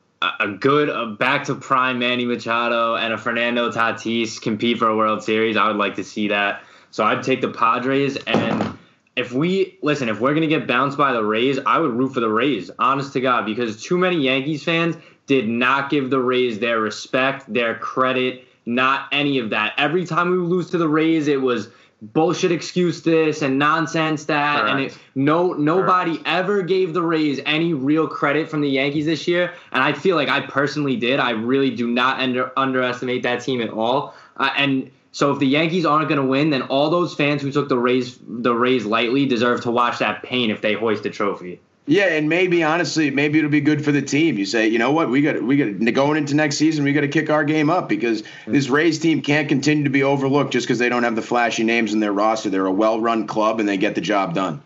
a 0.40 0.48
good 0.48 0.88
a 0.88 1.06
back 1.06 1.44
to 1.44 1.54
prime 1.54 2.00
Manny 2.00 2.24
Machado 2.24 2.96
and 2.96 3.12
a 3.12 3.18
Fernando 3.18 3.70
Tatis 3.70 4.40
compete 4.40 4.78
for 4.78 4.88
a 4.88 4.96
World 4.96 5.22
Series, 5.22 5.56
I 5.56 5.68
would 5.68 5.76
like 5.76 5.94
to 5.96 6.04
see 6.04 6.28
that. 6.28 6.64
So 6.90 7.04
I'd 7.04 7.22
take 7.22 7.40
the 7.40 7.50
Padres 7.50 8.16
and 8.26 8.76
if 9.16 9.32
we 9.32 9.78
listen, 9.82 10.08
if 10.08 10.20
we're 10.20 10.34
gonna 10.34 10.46
get 10.46 10.66
bounced 10.66 10.98
by 10.98 11.12
the 11.12 11.22
Rays, 11.22 11.58
I 11.64 11.78
would 11.78 11.92
root 11.92 12.14
for 12.14 12.20
the 12.20 12.28
Rays, 12.28 12.70
honest 12.78 13.12
to 13.12 13.20
God, 13.20 13.46
because 13.46 13.82
too 13.82 13.96
many 13.96 14.16
Yankees 14.16 14.64
fans 14.64 14.96
did 15.26 15.48
not 15.48 15.90
give 15.90 16.10
the 16.10 16.20
Rays 16.20 16.58
their 16.58 16.80
respect, 16.80 17.52
their 17.52 17.76
credit, 17.76 18.44
not 18.66 19.08
any 19.12 19.38
of 19.38 19.50
that. 19.50 19.74
Every 19.78 20.04
time 20.04 20.30
we 20.30 20.38
lose 20.38 20.70
to 20.70 20.78
the 20.78 20.88
Rays, 20.88 21.28
it 21.28 21.40
was 21.40 21.68
bullshit 22.12 22.52
excuse 22.52 23.02
this 23.02 23.40
and 23.40 23.58
nonsense 23.58 24.26
that 24.26 24.60
Correct. 24.60 24.70
and 24.70 24.80
it, 24.86 24.98
no 25.14 25.52
nobody 25.54 26.12
Correct. 26.12 26.28
ever 26.28 26.62
gave 26.62 26.92
the 26.92 27.00
Rays 27.02 27.40
any 27.46 27.72
real 27.72 28.06
credit 28.06 28.48
from 28.48 28.60
the 28.60 28.68
Yankees 28.68 29.06
this 29.06 29.26
year 29.26 29.54
and 29.72 29.82
I 29.82 29.92
feel 29.92 30.16
like 30.16 30.28
I 30.28 30.40
personally 30.40 30.96
did 30.96 31.18
I 31.18 31.30
really 31.30 31.70
do 31.70 31.86
not 31.86 32.20
under, 32.20 32.52
underestimate 32.58 33.22
that 33.22 33.42
team 33.42 33.60
at 33.62 33.70
all 33.70 34.14
uh, 34.36 34.50
and 34.56 34.90
so 35.12 35.32
if 35.32 35.38
the 35.38 35.46
Yankees 35.46 35.86
aren't 35.86 36.08
going 36.08 36.20
to 36.20 36.26
win 36.26 36.50
then 36.50 36.62
all 36.62 36.90
those 36.90 37.14
fans 37.14 37.40
who 37.40 37.50
took 37.50 37.68
the 37.68 37.78
Rays 37.78 38.18
the 38.26 38.54
Rays 38.54 38.84
lightly 38.84 39.24
deserve 39.24 39.62
to 39.62 39.70
watch 39.70 39.98
that 40.00 40.22
pain 40.22 40.50
if 40.50 40.60
they 40.60 40.74
hoist 40.74 41.06
a 41.06 41.10
trophy 41.10 41.60
yeah, 41.86 42.06
and 42.06 42.28
maybe 42.28 42.62
honestly, 42.62 43.10
maybe 43.10 43.38
it'll 43.38 43.50
be 43.50 43.60
good 43.60 43.84
for 43.84 43.92
the 43.92 44.00
team. 44.00 44.38
You 44.38 44.46
say, 44.46 44.68
you 44.68 44.78
know 44.78 44.92
what, 44.92 45.10
we 45.10 45.20
got 45.20 45.42
we 45.42 45.56
got 45.56 45.92
going 45.92 46.16
into 46.16 46.34
next 46.34 46.56
season, 46.56 46.84
we 46.84 46.94
got 46.94 47.02
to 47.02 47.08
kick 47.08 47.28
our 47.28 47.44
game 47.44 47.68
up 47.68 47.88
because 47.88 48.22
mm-hmm. 48.22 48.52
this 48.52 48.68
Rays 48.68 48.98
team 48.98 49.20
can't 49.20 49.48
continue 49.48 49.84
to 49.84 49.90
be 49.90 50.02
overlooked 50.02 50.52
just 50.52 50.66
because 50.66 50.78
they 50.78 50.88
don't 50.88 51.02
have 51.02 51.14
the 51.14 51.22
flashy 51.22 51.62
names 51.62 51.92
in 51.92 52.00
their 52.00 52.12
roster. 52.12 52.48
They're 52.48 52.64
a 52.64 52.72
well-run 52.72 53.26
club 53.26 53.60
and 53.60 53.68
they 53.68 53.76
get 53.76 53.94
the 53.94 54.00
job 54.00 54.34
done. 54.34 54.62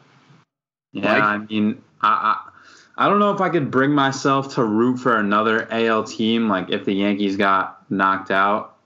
Yeah, 0.93 1.13
Mike? 1.13 1.23
I 1.23 1.39
mean, 1.39 1.83
I, 2.01 2.09
I 2.09 3.05
I 3.07 3.09
don't 3.09 3.19
know 3.19 3.33
if 3.33 3.41
I 3.41 3.49
could 3.49 3.71
bring 3.71 3.93
myself 3.93 4.55
to 4.55 4.65
root 4.65 4.99
for 4.99 5.17
another 5.17 5.67
AL 5.73 6.05
team. 6.05 6.49
Like 6.49 6.71
if 6.71 6.85
the 6.85 6.93
Yankees 6.93 7.37
got 7.37 7.91
knocked 7.91 8.31
out, 8.31 8.77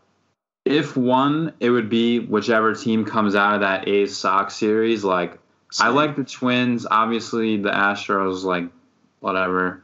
if 0.64 0.96
one, 0.96 1.52
it 1.60 1.68
would 1.70 1.90
be 1.90 2.18
whichever 2.18 2.74
team 2.74 3.04
comes 3.04 3.34
out 3.34 3.54
of 3.54 3.60
that 3.60 3.88
A's 3.88 4.16
Sox 4.16 4.54
series. 4.54 5.04
Like 5.04 5.38
I 5.80 5.88
like 5.88 6.16
the 6.16 6.24
Twins. 6.24 6.86
Obviously, 6.90 7.56
the 7.56 7.70
Astros, 7.70 8.44
like 8.44 8.64
whatever. 9.20 9.82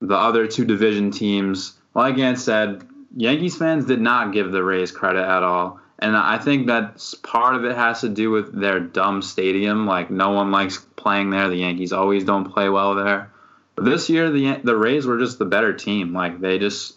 The 0.00 0.16
other 0.16 0.46
two 0.46 0.64
division 0.64 1.10
teams, 1.10 1.78
like 1.94 2.18
Ant 2.18 2.38
said, 2.38 2.86
Yankees 3.16 3.56
fans 3.56 3.86
did 3.86 4.00
not 4.00 4.32
give 4.32 4.52
the 4.52 4.62
Rays 4.62 4.92
credit 4.92 5.24
at 5.24 5.42
all. 5.42 5.80
And 5.98 6.14
I 6.14 6.36
think 6.36 6.66
that 6.66 7.02
part 7.22 7.54
of 7.54 7.64
it 7.64 7.74
has 7.74 8.02
to 8.02 8.10
do 8.10 8.30
with 8.30 8.52
their 8.52 8.78
dumb 8.80 9.22
stadium. 9.22 9.86
Like 9.86 10.10
no 10.10 10.30
one 10.30 10.50
likes 10.50 10.78
playing 10.96 11.30
there. 11.30 11.48
The 11.48 11.56
Yankees 11.56 11.92
always 11.92 12.24
don't 12.24 12.52
play 12.52 12.68
well 12.68 12.94
there. 12.94 13.32
But 13.74 13.86
this 13.86 14.10
year, 14.10 14.30
the 14.30 14.60
the 14.62 14.76
Rays 14.76 15.06
were 15.06 15.18
just 15.18 15.38
the 15.38 15.46
better 15.46 15.72
team. 15.72 16.12
Like 16.12 16.40
they 16.40 16.58
just 16.58 16.96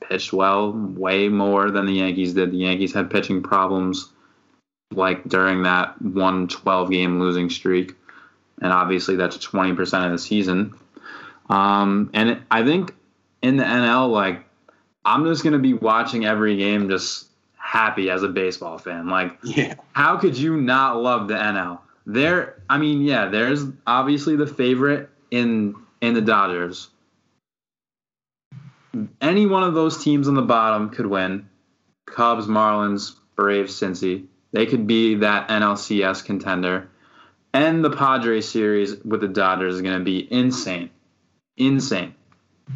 pitched 0.00 0.32
well, 0.32 0.72
way 0.72 1.28
more 1.28 1.70
than 1.70 1.84
the 1.84 1.92
Yankees 1.92 2.32
did. 2.32 2.52
The 2.52 2.56
Yankees 2.56 2.94
had 2.94 3.10
pitching 3.10 3.42
problems 3.42 4.10
like 4.90 5.24
during 5.24 5.62
that 5.64 6.00
one 6.00 6.48
12 6.48 6.90
game 6.90 7.20
losing 7.20 7.50
streak. 7.50 7.94
And 8.60 8.72
obviously, 8.72 9.16
that's 9.16 9.36
20% 9.36 10.06
of 10.06 10.12
the 10.12 10.18
season. 10.18 10.74
Um, 11.48 12.10
and 12.12 12.42
I 12.50 12.64
think 12.64 12.94
in 13.40 13.56
the 13.56 13.64
NL, 13.64 14.10
like, 14.10 14.44
I'm 15.04 15.24
just 15.24 15.42
going 15.42 15.52
to 15.52 15.58
be 15.58 15.74
watching 15.74 16.24
every 16.24 16.56
game 16.56 16.88
just 16.88 17.28
happy 17.56 18.10
as 18.10 18.22
a 18.22 18.28
baseball 18.28 18.78
fan. 18.78 19.08
Like, 19.08 19.38
yeah. 19.42 19.74
how 19.92 20.16
could 20.16 20.36
you 20.36 20.56
not 20.56 21.00
love 21.00 21.28
the 21.28 21.34
NL? 21.34 21.78
There, 22.06 22.60
I 22.68 22.78
mean, 22.78 23.02
yeah, 23.02 23.26
there's 23.26 23.64
obviously 23.86 24.36
the 24.36 24.46
favorite 24.46 25.10
in 25.30 25.74
in 26.00 26.14
the 26.14 26.22
Dodgers. 26.22 26.88
Any 29.20 29.46
one 29.46 29.62
of 29.62 29.74
those 29.74 30.02
teams 30.02 30.26
on 30.26 30.34
the 30.34 30.42
bottom 30.42 30.90
could 30.90 31.06
win. 31.06 31.48
Cubs, 32.06 32.46
Marlins, 32.46 33.14
Braves, 33.36 33.78
Cincy. 33.78 34.26
They 34.52 34.66
could 34.66 34.86
be 34.86 35.16
that 35.16 35.48
NLCS 35.48 36.24
contender. 36.24 36.88
And 37.52 37.84
the 37.84 37.90
Padres 37.90 38.48
series 38.48 38.96
with 39.04 39.20
the 39.20 39.28
Dodgers 39.28 39.76
is 39.76 39.82
going 39.82 39.98
to 39.98 40.04
be 40.04 40.30
insane. 40.32 40.90
Insane. 41.56 42.14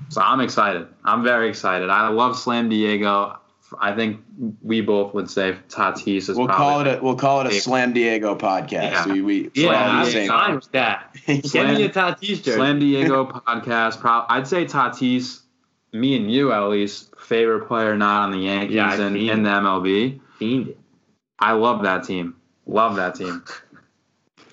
So 0.08 0.20
I'm 0.20 0.40
excited. 0.40 0.88
I'm 1.04 1.22
very 1.22 1.48
excited. 1.48 1.90
I 1.90 2.08
love 2.08 2.38
Slam 2.38 2.68
Diego. 2.68 3.38
I 3.80 3.94
think 3.94 4.20
we 4.62 4.80
both 4.80 5.14
would 5.14 5.30
say 5.30 5.56
Tatis 5.68 6.28
is. 6.28 6.36
We'll 6.36 6.48
call 6.48 6.80
it 6.80 6.86
a 6.86 7.02
we'll 7.02 7.16
call 7.16 7.40
it 7.40 7.46
a 7.52 7.60
Slam 7.60 7.92
Diego 7.92 8.34
podcast. 8.34 8.70
Yeah, 8.72 9.06
we, 9.06 9.22
we 9.22 9.50
yeah, 9.54 10.04
I'm 10.30 10.54
with 10.56 10.72
that. 10.72 11.16
Slam, 11.44 11.74
me 11.74 11.84
a 11.84 11.88
Tatis 11.88 12.42
jersey. 12.42 12.52
Slam 12.52 12.78
Diego 12.80 13.24
podcast. 13.46 14.00
Pro, 14.00 14.24
I'd 14.28 14.46
say 14.46 14.64
Tatis. 14.64 15.40
Me 15.94 16.16
and 16.16 16.32
you 16.32 16.52
at 16.52 16.68
least 16.68 17.14
favorite 17.18 17.68
player 17.68 17.94
not 17.96 18.24
on 18.24 18.30
the 18.30 18.38
Yankees 18.38 18.76
yeah, 18.76 18.94
and 18.94 19.14
in 19.16 19.42
the 19.42 19.50
MLB. 19.50 20.20
Fiend 20.38 20.74
I 21.42 21.52
love 21.52 21.82
that 21.82 22.04
team. 22.04 22.36
Love 22.66 22.94
that 22.96 23.16
team. 23.16 23.42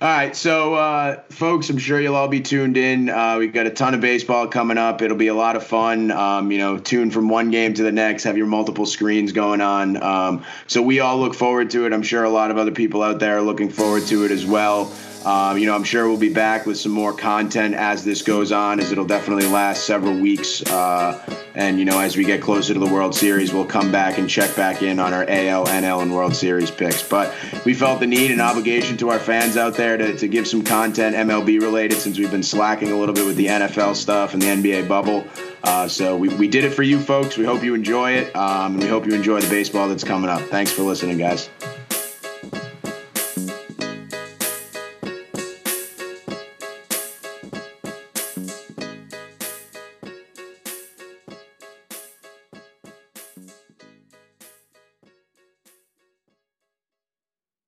All 0.02 0.08
right, 0.08 0.36
so 0.36 0.74
uh, 0.74 1.22
folks, 1.30 1.70
I'm 1.70 1.78
sure 1.78 2.02
you'll 2.02 2.16
all 2.16 2.30
be 2.30 2.42
tuned 2.42 2.78
in. 2.78 3.10
Uh, 3.10 3.36
we've 3.38 3.54
got 3.54 3.68
a 3.68 3.70
ton 3.70 3.94
of 3.94 4.02
baseball 4.02 4.48
coming 4.48 4.78
up. 4.78 5.02
It'll 5.04 5.18
be 5.18 5.28
a 5.28 5.36
lot 5.36 5.56
of 5.56 5.64
fun. 5.64 6.10
Um, 6.10 6.52
you 6.52 6.58
know, 6.58 6.80
tune 6.80 7.12
from 7.12 7.30
one 7.30 7.52
game 7.52 7.76
to 7.76 7.84
the 7.84 7.92
next. 7.92 8.24
Have 8.24 8.38
your 8.38 8.48
multiple 8.48 8.88
screens 8.88 9.34
going 9.34 9.62
on. 9.62 10.02
Um, 10.02 10.46
so 10.66 10.82
we 10.82 11.00
all 11.00 11.20
look 11.20 11.36
forward 11.36 11.70
to 11.72 11.86
it. 11.86 11.94
I'm 11.94 12.02
sure 12.02 12.24
a 12.24 12.30
lot 12.30 12.50
of 12.50 12.58
other 12.58 12.72
people 12.72 13.04
out 13.04 13.20
there 13.20 13.38
are 13.38 13.42
looking 13.42 13.70
forward 13.70 14.08
to 14.08 14.24
it 14.24 14.32
as 14.32 14.46
well. 14.46 14.92
Um, 15.26 15.58
you 15.58 15.66
know, 15.66 15.76
I'm 15.76 15.84
sure 15.84 16.08
we'll 16.08 16.18
be 16.18 16.34
back 16.34 16.66
with 16.66 16.78
some 16.78 16.94
more 16.94 17.12
content 17.12 17.76
as 17.76 18.06
this 18.06 18.22
goes 18.22 18.52
on, 18.52 18.80
as 18.80 18.92
it'll 18.92 19.06
definitely 19.06 19.48
last 19.48 19.86
several 19.86 20.18
weeks. 20.18 20.64
Uh, 20.64 21.22
and, 21.56 21.78
you 21.78 21.84
know, 21.84 22.00
as 22.00 22.16
we 22.16 22.24
get 22.24 22.42
closer 22.42 22.74
to 22.74 22.80
the 22.80 22.92
World 22.92 23.14
Series, 23.14 23.54
we'll 23.54 23.66
come 23.66 23.92
back 23.92 24.18
and 24.18 24.30
check 24.30 24.56
back 24.56 24.82
in 24.82 24.98
on 24.98 25.14
our 25.14 25.24
AL, 25.24 25.66
NL, 25.68 26.02
and 26.02 26.16
World 26.16 26.36
Series 26.36 26.72
picks. 26.72 27.04
But 27.04 27.36
we 27.66 27.74
felt 27.74 28.00
the 28.00 28.08
need 28.08 28.32
and 28.32 28.40
obligation 28.40 28.96
to 28.98 29.10
our 29.10 29.20
fans 29.20 29.58
out 29.58 29.76
there 29.76 29.98
to, 29.98 30.16
to 30.16 30.28
give 30.28 30.48
some 30.48 30.64
content 30.64 31.16
MLB 31.16 31.60
related 31.60 31.98
since 31.98 32.18
we've 32.18 32.32
been 32.32 32.44
slacking 32.44 32.92
a 32.92 32.98
little 32.98 33.16
bit 33.16 33.26
with 33.26 33.36
the 33.36 33.48
NFL 33.48 33.96
stuff 33.96 34.34
and 34.34 34.42
the 34.42 34.48
NBA 34.48 34.88
bubble. 34.88 35.28
Uh, 35.64 35.88
so 35.88 36.16
we, 36.16 36.30
we 36.30 36.48
did 36.48 36.64
it 36.64 36.72
for 36.72 36.84
you 36.84 37.00
folks. 37.00 37.38
We 37.38 37.44
hope 37.44 37.62
you 37.64 37.74
enjoy 37.74 38.14
it. 38.14 38.34
Um, 38.36 38.76
and 38.76 38.84
we 38.84 38.90
hope 38.90 39.06
you 39.06 39.14
enjoy 39.14 39.42
the 39.42 39.50
baseball 39.50 39.90
that's 39.90 40.04
coming 40.04 40.30
up. 40.30 40.42
Thanks 40.44 40.72
for 40.72 40.84
listening, 40.84 41.18
guys. 41.18 41.50